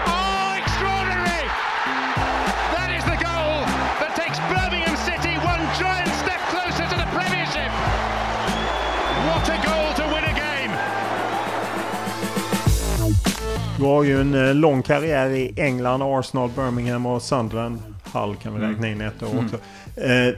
[13.83, 17.79] Du har ju en eh, lång karriär i England, Arsenal, Birmingham och Sunderland.
[18.13, 19.45] Hull kan vi räkna in ett år mm.
[19.45, 19.57] också.
[20.01, 20.35] Eh,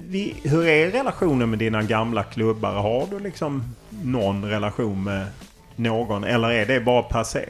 [0.00, 2.72] vi, hur är relationen med dina gamla klubbar?
[2.72, 3.74] Har du liksom
[4.04, 5.26] någon relation med
[5.76, 7.44] någon eller är det bara passé?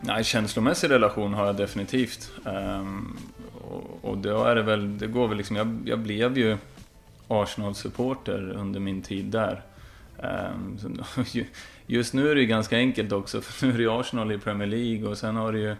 [0.00, 2.30] Nej, känslomässig relation har jag definitivt.
[2.44, 3.18] Um,
[3.70, 6.56] och, och då är det väl, det går väl liksom, jag, jag blev ju
[7.28, 9.62] Arsenal-supporter under min tid där.
[10.18, 10.88] Um, så,
[11.86, 15.08] just nu är det ganska enkelt också, för nu är det Arsenal i Premier League
[15.08, 15.76] och sen har du ju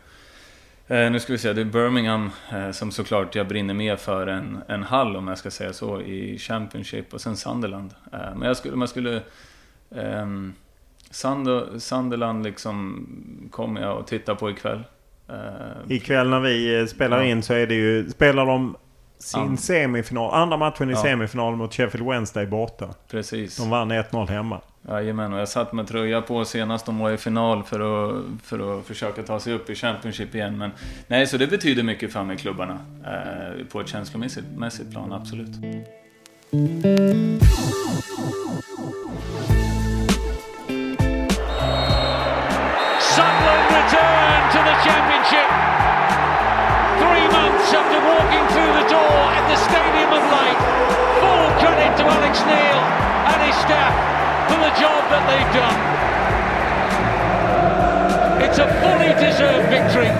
[0.86, 4.26] Eh, nu ska vi se, det är Birmingham eh, som såklart jag brinner mer för
[4.26, 7.94] än, än Hull om jag ska säga så i Championship och sen Sunderland.
[8.12, 9.16] Eh, men jag skulle, man skulle...
[9.90, 10.26] Eh,
[11.10, 11.48] Sand,
[11.78, 13.06] Sunderland liksom
[13.50, 14.82] kommer jag att titta på ikväll.
[15.28, 17.24] Eh, ikväll när vi spelar ja.
[17.24, 18.76] in så är det ju, spelar de
[19.18, 19.56] sin ja.
[19.56, 21.02] semifinal, andra matchen i ja.
[21.02, 22.88] semifinal mot Sheffield Wednesday borta.
[23.10, 23.56] Precis.
[23.56, 24.60] De vann 1-0 hemma.
[24.88, 28.78] Jajamän, och jag satt med tröja på senast de var i final för att, för
[28.78, 30.58] att försöka ta sig upp i Championship igen.
[30.58, 30.70] Men
[31.06, 32.78] nej, så det betyder mycket för mig, klubbarna.
[33.04, 35.50] Eh, på ett känslomässigt plan, absolut.
[50.24, 50.58] Of Light.
[51.20, 52.78] Full credit to Alex Neil
[53.30, 53.94] and his staff
[54.48, 55.80] for the job that they've done.
[58.44, 60.10] It's a fully deserved victory.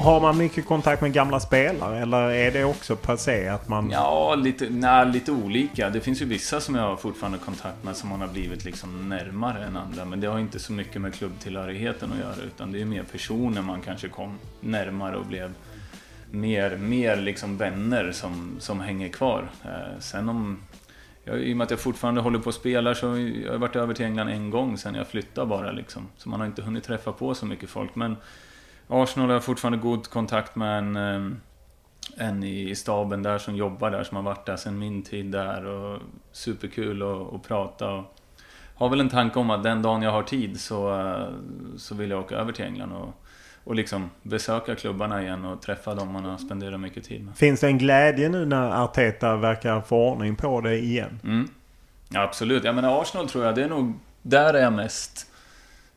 [0.00, 3.90] Har man mycket kontakt med gamla spelare eller är det också passé att man...
[3.90, 5.90] Ja, lite, nej, lite olika.
[5.90, 9.08] Det finns ju vissa som jag har fortfarande kontakt med som man har blivit liksom
[9.08, 10.04] närmare än andra.
[10.04, 13.62] Men det har inte så mycket med klubbtillhörigheten att göra utan det är mer personer
[13.62, 15.52] man kanske kom närmare och blev
[16.30, 19.50] mer, mer liksom vänner som, som hänger kvar.
[19.64, 20.58] Eh, sen om
[21.24, 23.76] jag, I och med att jag fortfarande håller på att spela så har jag varit
[23.76, 26.08] över till England en gång sen jag flyttade bara liksom.
[26.16, 27.94] Så man har inte hunnit träffa på så mycket folk.
[27.94, 28.16] Men
[28.88, 31.30] Arsenal har jag fortfarande god kontakt med en, eh,
[32.16, 35.66] en i staben där som jobbar där, som har varit där sen min tid där.
[35.66, 36.00] Och
[36.32, 37.94] superkul att, att prata.
[37.94, 38.04] Och
[38.74, 41.28] har väl en tanke om att den dagen jag har tid så, eh,
[41.76, 42.92] så vill jag åka över till England.
[42.92, 43.24] Och,
[43.68, 47.36] och liksom besöka klubbarna igen och träffa dem man har spenderat mycket tid med.
[47.36, 51.20] Finns det en glädje nu när Arteta verkar få ordning på det igen?
[51.24, 51.48] Mm.
[52.08, 52.64] Ja, absolut.
[52.64, 53.92] Jag menar Arsenal tror jag, det är nog...
[54.22, 55.26] Där är jag mest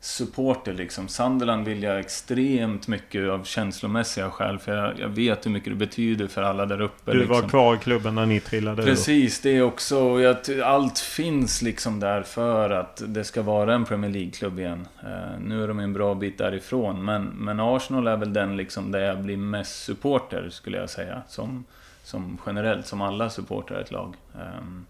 [0.04, 1.08] supporter liksom.
[1.08, 4.58] Sunderland vill jag extremt mycket av känslomässiga skäl.
[4.58, 7.12] För jag, jag vet hur mycket det betyder för alla där uppe.
[7.12, 7.40] Du liksom.
[7.40, 10.20] var kvar i klubben när ni trillade Precis, det är också.
[10.20, 14.88] Jag, allt finns liksom där för att det ska vara en Premier League-klubb igen.
[15.04, 17.04] Uh, nu är de en bra bit därifrån.
[17.04, 21.22] Men, men Arsenal är väl den liksom där jag blir mest supporter skulle jag säga.
[21.28, 21.64] Som,
[22.04, 24.16] som generellt, som alla supportrar ett lag.
[24.34, 24.86] Um,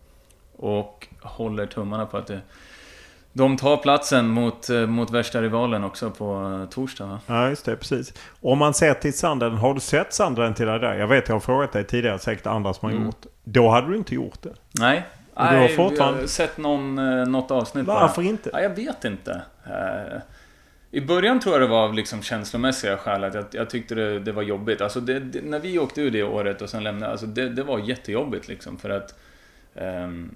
[0.56, 2.40] Och håller tummarna på att det,
[3.32, 7.20] de tar platsen mot, eh, mot värsta rivalen också på eh, torsdag va?
[7.26, 7.76] Ja, just det.
[7.76, 8.14] Precis.
[8.40, 10.94] Om man ser till Sandren, har du sett Sandren till det där?
[10.94, 13.04] Jag vet, jag har frågat dig tidigare, säkert andra som har Mm.
[13.06, 13.26] gjort.
[13.44, 14.52] Då hade du inte gjort det.
[14.80, 15.02] Nej.
[15.34, 18.28] Och du har fortfarande- jag har sett någon, eh, något avsnitt Varför bara.
[18.28, 18.50] inte?
[18.52, 19.42] Ja, jag vet inte.
[20.90, 24.18] I början tror jag det var av liksom känslomässiga skäl att jag, jag tyckte det,
[24.18, 24.80] det var jobbigt.
[24.80, 27.78] Alltså det, det, när vi åkte ur det året och sen lämnade, alltså det, var
[27.78, 29.14] jättejobbigt liksom för att
[29.74, 30.28] he-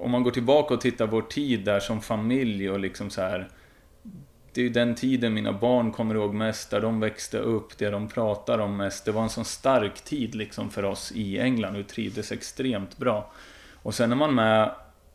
[0.00, 3.48] om man går tillbaka och tittar vår tid där som familj och liksom så här.
[4.52, 7.90] Det är ju den tiden mina barn kommer ihåg mest, där de växte upp, det
[7.90, 9.04] de pratar om mest.
[9.04, 12.98] Det var en sån stark tid liksom för oss i England och vi trivdes extremt
[12.98, 13.32] bra.
[13.82, 14.70] Och sen är man med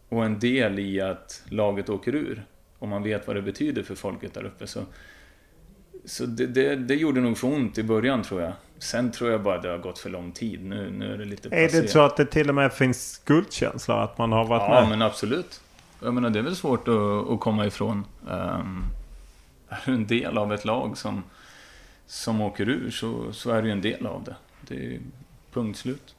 [0.09, 2.45] och en del i att laget åker ur.
[2.79, 4.67] Och man vet vad det betyder för folket där uppe.
[4.67, 4.81] Så,
[6.05, 8.53] så det, det, det gjorde nog för ont i början tror jag.
[8.79, 10.65] Sen tror jag bara det har gått för lång tid.
[10.65, 14.03] Nu, nu är det lite Är det så att det till och med finns skuldkänsla?
[14.03, 14.89] Att man har varit Ja, med?
[14.89, 15.61] men absolut.
[15.99, 18.05] Jag menar, det är väl svårt att, att komma ifrån.
[18.29, 18.83] Um,
[19.69, 21.23] är du en del av ett lag som,
[22.07, 24.35] som åker ur så, så är du en del av det.
[24.67, 24.99] Det är
[25.53, 26.15] punkt slut.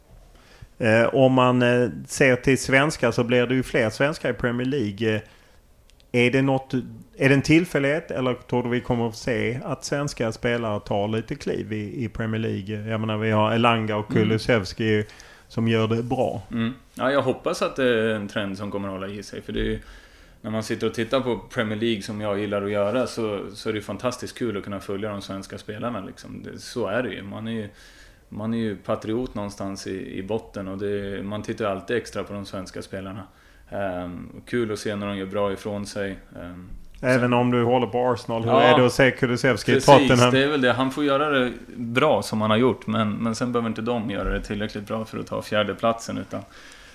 [0.79, 4.67] Eh, om man eh, ser till svenskar så blir det ju fler svenskar i Premier
[4.67, 5.15] League.
[5.15, 5.21] Eh,
[6.13, 6.75] är det något...
[7.17, 11.09] Är det en tillfällighet eller tror du vi kommer att se att svenska spelare tar
[11.09, 12.91] lite kliv i, i Premier League?
[12.91, 14.23] Jag menar vi har Elanga och Mm.
[14.23, 15.05] Kulusevski
[15.49, 16.43] som gör det bra.
[16.51, 16.75] Mm.
[16.95, 19.43] Ja, jag hoppas att det är en trend som kommer att hålla i sig.
[19.43, 19.81] För det är ju,
[20.41, 23.69] när man sitter och tittar på Premier League som jag gillar att göra så, så
[23.69, 26.05] är det ju fantastiskt kul att kunna följa de svenska spelarna.
[26.05, 26.43] Liksom.
[26.43, 27.23] Det, så är det ju.
[27.23, 27.69] Man är ju,
[28.29, 32.33] man är ju patriot någonstans i, i botten och det, man tittar alltid extra på
[32.33, 33.23] de svenska spelarna.
[33.71, 36.19] Ehm, kul att se när de gör bra ifrån sig.
[36.41, 36.69] Ehm,
[37.05, 38.43] Även om du håller på Arsenal.
[38.45, 38.63] Hur Ja.
[38.63, 40.31] är det att se Kulusevski i Precis, Tottenham?
[40.35, 40.73] det är väl det.
[40.73, 42.87] Han får göra det bra som han har gjort.
[42.87, 46.19] Men, men sen behöver inte de göra det tillräckligt bra för att ta fjärdeplatsen.
[46.19, 46.41] Utan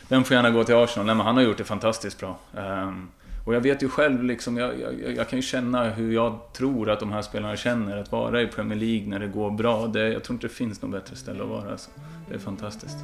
[0.08, 1.06] den får gärna gå till Arsenal.
[1.06, 2.38] Nej, men han har gjort det fantastiskt bra.
[2.58, 3.08] Ehm,
[3.46, 6.90] och jag vet ju själv, liksom, jag, jag, jag kan ju känna hur jag tror
[6.90, 9.88] att de här spelarna känner att vara i Premier League när det går bra.
[9.88, 11.72] Det, jag tror inte det finns något bättre ställe att vara.
[11.72, 11.90] Alltså.
[12.30, 12.98] Det är fantastiskt.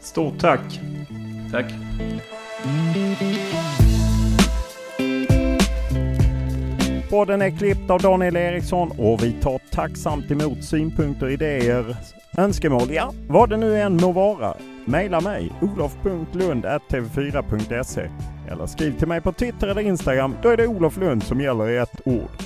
[0.00, 0.80] Stort tack!
[1.52, 1.66] Tack!
[7.10, 11.96] Podden är klippt av Daniel Eriksson och vi tar tacksamt emot synpunkter, idéer,
[12.36, 14.54] önskemål, ja vad det nu än må vara.
[14.84, 18.10] Maila mig olof.lund.tv4.se
[18.50, 20.36] eller skriv till mig på Twitter eller Instagram.
[20.42, 22.42] Då är det Olof Lund som gäller i ett ord.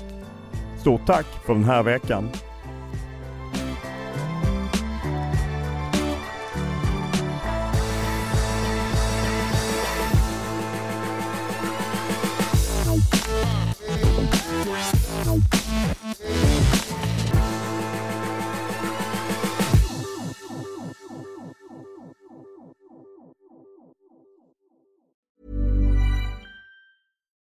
[0.81, 2.29] Stort tack för den här veckan.